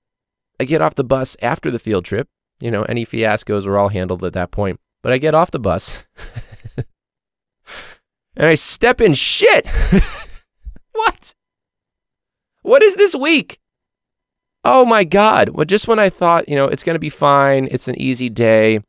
I 0.60 0.66
get 0.66 0.82
off 0.82 0.96
the 0.96 1.04
bus 1.04 1.38
after 1.42 1.70
the 1.70 1.80
field 1.80 2.06
trip. 2.06 2.28
You 2.60 2.72
know, 2.72 2.84
any 2.84 3.06
fiascos 3.06 3.66
were 3.66 3.78
all 3.78 3.90
handled 3.90 4.24
at 4.24 4.34
that 4.34 4.52
point. 4.52 4.80
But 5.02 5.12
I 5.12 5.18
get 5.18 5.36
off 5.36 5.52
the 5.52 5.60
bus 5.60 6.06
and 8.36 8.48
I 8.48 8.56
step 8.56 9.02
in 9.02 9.14
shit. 9.14 9.68
what? 10.92 11.34
What 12.62 12.84
is 12.84 12.96
this 12.96 13.16
week? 13.16 13.60
Oh 14.64 14.86
my 14.86 15.04
God. 15.04 15.50
Well, 15.50 15.66
just 15.66 15.88
when 15.88 16.00
I 16.00 16.10
thought, 16.10 16.48
you 16.48 16.56
know, 16.56 16.68
it's 16.68 16.84
going 16.84 16.96
to 16.96 17.00
be 17.00 17.10
fine, 17.10 17.68
it's 17.72 17.88
an 17.88 18.00
easy 18.00 18.30
day. 18.30 18.80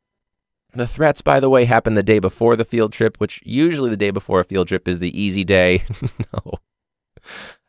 The 0.72 0.86
threats, 0.86 1.20
by 1.20 1.40
the 1.40 1.50
way, 1.50 1.64
happened 1.64 1.96
the 1.96 2.02
day 2.02 2.18
before 2.18 2.56
the 2.56 2.64
field 2.64 2.92
trip, 2.92 3.16
which 3.18 3.40
usually 3.44 3.90
the 3.90 3.96
day 3.96 4.10
before 4.10 4.40
a 4.40 4.44
field 4.44 4.68
trip 4.68 4.88
is 4.88 4.98
the 4.98 5.20
easy 5.20 5.44
day. 5.44 5.84
no. 6.32 6.54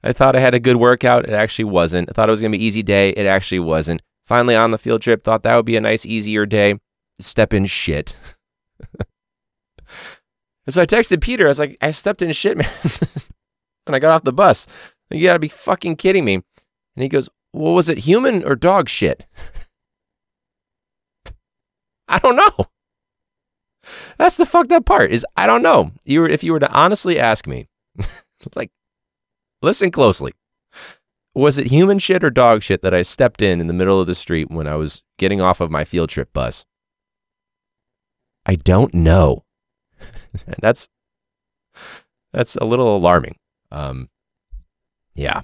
I 0.03 0.13
thought 0.13 0.35
I 0.35 0.39
had 0.39 0.55
a 0.55 0.59
good 0.59 0.77
workout. 0.77 1.25
It 1.25 1.33
actually 1.33 1.65
wasn't. 1.65 2.09
I 2.09 2.13
thought 2.13 2.29
it 2.29 2.31
was 2.31 2.41
going 2.41 2.51
to 2.51 2.57
be 2.57 2.63
easy 2.63 2.83
day. 2.83 3.09
It 3.09 3.25
actually 3.25 3.59
wasn't. 3.59 4.01
Finally 4.25 4.55
on 4.55 4.71
the 4.71 4.77
field 4.77 5.01
trip, 5.01 5.23
thought 5.23 5.43
that 5.43 5.55
would 5.55 5.65
be 5.65 5.75
a 5.75 5.81
nice, 5.81 6.05
easier 6.05 6.45
day. 6.45 6.79
Step 7.19 7.53
in 7.53 7.65
shit. 7.65 8.15
and 10.65 10.73
so 10.73 10.81
I 10.81 10.85
texted 10.85 11.21
Peter. 11.21 11.45
I 11.45 11.49
was 11.49 11.59
like, 11.59 11.77
I 11.81 11.91
stepped 11.91 12.21
in 12.21 12.31
shit, 12.33 12.57
man. 12.57 12.67
and 13.85 13.95
I 13.95 13.99
got 13.99 14.11
off 14.11 14.23
the 14.23 14.33
bus. 14.33 14.67
You 15.09 15.23
gotta 15.23 15.39
be 15.39 15.47
fucking 15.47 15.97
kidding 15.97 16.25
me. 16.25 16.35
And 16.35 17.03
he 17.03 17.09
goes, 17.09 17.29
Well, 17.53 17.73
was 17.73 17.89
it 17.89 17.99
human 17.99 18.43
or 18.43 18.55
dog 18.55 18.89
shit? 18.89 19.25
I 22.07 22.19
don't 22.19 22.35
know. 22.35 22.67
That's 24.17 24.37
the 24.37 24.45
fucked 24.45 24.71
up 24.71 24.85
part 24.85 25.11
is 25.11 25.25
I 25.35 25.47
don't 25.47 25.61
know. 25.61 25.91
You 26.03 26.21
were 26.21 26.29
if 26.29 26.43
you 26.43 26.53
were 26.53 26.59
to 26.59 26.71
honestly 26.71 27.19
ask 27.19 27.47
me, 27.47 27.67
like, 28.55 28.71
listen 29.61 29.91
closely. 29.91 30.33
Was 31.33 31.57
it 31.57 31.67
human 31.67 31.99
shit 31.99 32.23
or 32.23 32.29
dog 32.29 32.63
shit 32.63 32.81
that 32.81 32.93
I 32.93 33.01
stepped 33.01 33.41
in 33.41 33.59
in 33.59 33.67
the 33.67 33.73
middle 33.73 33.99
of 33.99 34.07
the 34.07 34.15
street 34.15 34.49
when 34.49 34.67
I 34.67 34.75
was 34.75 35.03
getting 35.19 35.41
off 35.41 35.59
of 35.59 35.69
my 35.69 35.83
field 35.83 36.09
trip 36.09 36.31
bus? 36.31 36.65
I 38.45 38.55
don't 38.55 38.93
know. 38.93 39.43
that's 40.59 40.87
that's 42.33 42.55
a 42.55 42.65
little 42.65 42.95
alarming. 42.95 43.37
Um, 43.71 44.09
yeah. 45.13 45.41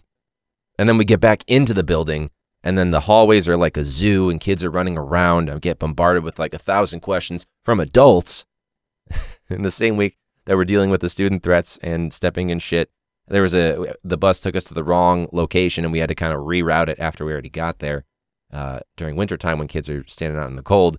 And 0.77 0.89
then 0.89 0.97
we 0.97 1.05
get 1.05 1.19
back 1.19 1.43
into 1.47 1.73
the 1.73 1.83
building, 1.83 2.31
and 2.63 2.77
then 2.77 2.91
the 2.91 3.01
hallways 3.01 3.47
are 3.47 3.57
like 3.57 3.77
a 3.77 3.83
zoo, 3.83 4.29
and 4.29 4.39
kids 4.39 4.63
are 4.63 4.71
running 4.71 4.97
around. 4.97 5.49
I 5.49 5.57
get 5.59 5.79
bombarded 5.79 6.23
with 6.23 6.39
like 6.39 6.53
a 6.53 6.59
thousand 6.59 7.01
questions 7.01 7.45
from 7.63 7.79
adults. 7.79 8.45
in 9.49 9.61
the 9.61 9.71
same 9.71 9.97
week 9.97 10.17
that 10.45 10.57
we're 10.57 10.65
dealing 10.65 10.89
with 10.89 11.01
the 11.01 11.09
student 11.09 11.43
threats 11.43 11.77
and 11.81 12.13
stepping 12.13 12.49
in 12.49 12.59
shit, 12.59 12.89
there 13.27 13.41
was 13.41 13.55
a 13.55 13.95
the 14.03 14.17
bus 14.17 14.39
took 14.39 14.55
us 14.55 14.63
to 14.65 14.73
the 14.73 14.83
wrong 14.83 15.27
location, 15.31 15.85
and 15.85 15.91
we 15.91 15.99
had 15.99 16.09
to 16.09 16.15
kind 16.15 16.33
of 16.33 16.41
reroute 16.41 16.89
it 16.89 16.99
after 16.99 17.25
we 17.25 17.31
already 17.31 17.49
got 17.49 17.79
there 17.79 18.05
uh, 18.51 18.79
during 18.97 19.15
wintertime 19.15 19.57
when 19.57 19.67
kids 19.67 19.89
are 19.89 20.05
standing 20.07 20.39
out 20.39 20.49
in 20.49 20.55
the 20.55 20.63
cold. 20.63 20.97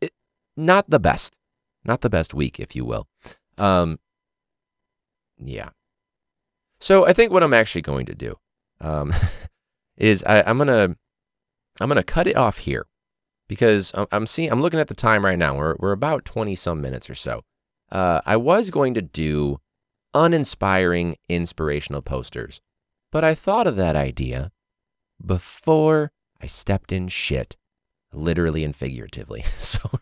It, 0.00 0.12
not 0.56 0.88
the 0.88 1.00
best, 1.00 1.36
not 1.84 2.00
the 2.00 2.10
best 2.10 2.34
week, 2.34 2.60
if 2.60 2.76
you 2.76 2.84
will. 2.84 3.08
Um, 3.58 3.98
yeah. 5.38 5.70
So 6.80 7.06
I 7.06 7.12
think 7.12 7.32
what 7.32 7.42
I'm 7.42 7.54
actually 7.54 7.82
going 7.82 8.06
to 8.06 8.14
do 8.14 8.36
um, 8.80 9.12
is 9.96 10.24
I, 10.24 10.42
I'm 10.42 10.58
gonna 10.58 10.96
I'm 11.80 11.88
gonna 11.88 12.02
cut 12.02 12.26
it 12.26 12.36
off 12.36 12.58
here 12.58 12.86
because 13.48 13.92
I'm, 13.94 14.06
I'm 14.12 14.26
seeing 14.26 14.50
I'm 14.50 14.62
looking 14.62 14.80
at 14.80 14.88
the 14.88 14.94
time 14.94 15.24
right 15.24 15.38
now. 15.38 15.56
We're 15.56 15.76
we're 15.78 15.92
about 15.92 16.24
20 16.24 16.54
some 16.54 16.80
minutes 16.80 17.10
or 17.10 17.14
so. 17.14 17.42
Uh, 17.90 18.20
I 18.24 18.36
was 18.36 18.70
going 18.70 18.94
to 18.94 19.02
do 19.02 19.60
uninspiring 20.14 21.16
inspirational 21.28 22.02
posters, 22.02 22.60
but 23.12 23.24
I 23.24 23.34
thought 23.34 23.66
of 23.66 23.76
that 23.76 23.96
idea 23.96 24.52
before 25.24 26.12
I 26.40 26.46
stepped 26.46 26.92
in 26.92 27.08
shit, 27.08 27.56
literally 28.12 28.64
and 28.64 28.74
figuratively. 28.74 29.44
So 29.60 30.00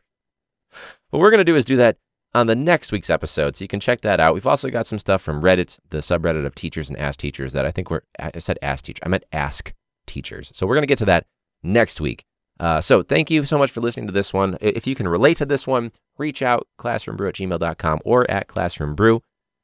what 1.10 1.20
we're 1.20 1.30
gonna 1.30 1.44
do 1.44 1.56
is 1.56 1.64
do 1.64 1.76
that 1.76 1.96
on 2.34 2.46
the 2.46 2.56
next 2.56 2.92
week's 2.92 3.10
episode. 3.10 3.56
So 3.56 3.64
you 3.64 3.68
can 3.68 3.80
check 3.80 4.00
that 4.02 4.20
out. 4.20 4.34
We've 4.34 4.46
also 4.46 4.70
got 4.70 4.86
some 4.86 4.98
stuff 4.98 5.22
from 5.22 5.42
Reddit, 5.42 5.78
the 5.90 5.98
subreddit 5.98 6.44
of 6.44 6.54
teachers 6.54 6.88
and 6.88 6.98
ask 6.98 7.18
teachers 7.18 7.52
that 7.52 7.64
I 7.64 7.70
think 7.70 7.90
we're, 7.90 8.02
I 8.18 8.38
said 8.38 8.58
ask 8.62 8.84
teacher, 8.84 9.02
I 9.04 9.08
meant 9.08 9.24
ask 9.32 9.72
teachers. 10.06 10.50
So 10.54 10.66
we're 10.66 10.74
going 10.74 10.82
to 10.82 10.88
get 10.88 10.98
to 10.98 11.04
that 11.06 11.26
next 11.62 12.00
week. 12.00 12.24
Uh, 12.60 12.80
so 12.80 13.02
thank 13.02 13.30
you 13.30 13.44
so 13.44 13.56
much 13.56 13.70
for 13.70 13.80
listening 13.80 14.08
to 14.08 14.12
this 14.12 14.32
one. 14.32 14.58
If 14.60 14.86
you 14.86 14.94
can 14.94 15.06
relate 15.06 15.36
to 15.38 15.46
this 15.46 15.66
one, 15.66 15.92
reach 16.18 16.42
out 16.42 16.66
classroombrew 16.78 17.28
at 17.28 17.34
gmail.com 17.36 18.00
or 18.04 18.28
at 18.30 18.48
classroombrew. 18.48 19.20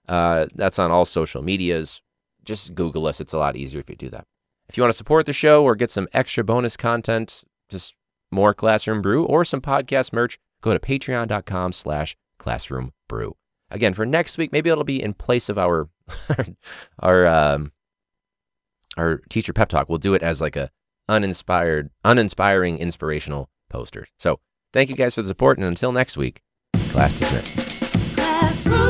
Uh, 0.09 0.47
that's 0.55 0.79
on 0.79 0.91
all 0.91 1.05
social 1.05 1.43
medias. 1.43 2.03
Just 2.45 2.75
Google 2.75 3.07
us. 3.07 3.21
It's 3.21 3.33
a 3.33 3.39
lot 3.39 3.57
easier 3.57 3.81
if 3.81 3.91
you 3.91 3.97
do 3.97 4.11
that. 4.11 4.27
If 4.69 4.77
you 4.77 4.83
want 4.83 4.93
to 4.93 4.97
support 4.97 5.27
the 5.27 5.33
show 5.33 5.65
or 5.65 5.75
get 5.75 5.91
some 5.91 6.09
extra 6.13 6.45
bonus 6.45 6.77
content, 6.77 7.43
just 7.69 7.95
more 8.31 8.55
Classroom 8.55 9.03
Brew 9.03 9.25
or 9.25 9.45
some 9.45 9.61
podcast 9.61 10.13
merch, 10.13 10.39
go 10.65 10.73
to 10.73 10.81
patreon.com 10.81 11.73
slash 11.73 12.17
classroom 12.39 12.93
brew. 13.07 13.37
Again, 13.71 13.93
for 13.93 14.07
next 14.07 14.39
week, 14.39 14.51
maybe 14.51 14.71
it'll 14.71 14.83
be 14.83 15.03
in 15.03 15.13
place 15.13 15.49
of 15.49 15.59
our 15.59 15.89
our 16.99 17.27
um, 17.27 17.73
our 18.97 19.19
teacher 19.29 19.53
pep 19.53 19.69
talk. 19.69 19.89
We'll 19.89 19.99
do 19.99 20.15
it 20.15 20.23
as 20.23 20.41
like 20.41 20.57
a 20.57 20.71
uninspired, 21.09 21.91
uninspiring, 22.03 22.79
inspirational 22.79 23.51
poster. 23.69 24.07
So 24.19 24.41
thank 24.73 24.89
you 24.89 24.97
guys 24.97 25.15
for 25.15 25.23
the 25.23 25.29
support, 25.29 25.59
and 25.59 25.67
until 25.67 25.93
next 25.93 26.17
week, 26.17 26.41
class 26.91 27.19
dismissed. 27.19 27.55
It's 28.17 28.84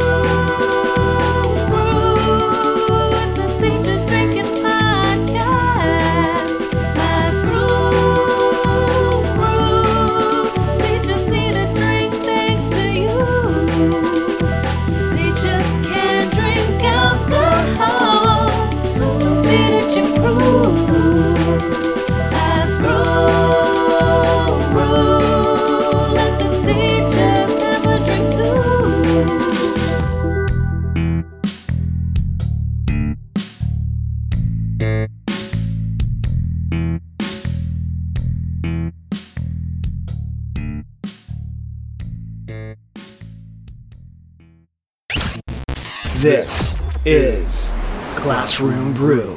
Brew. 49.05 49.34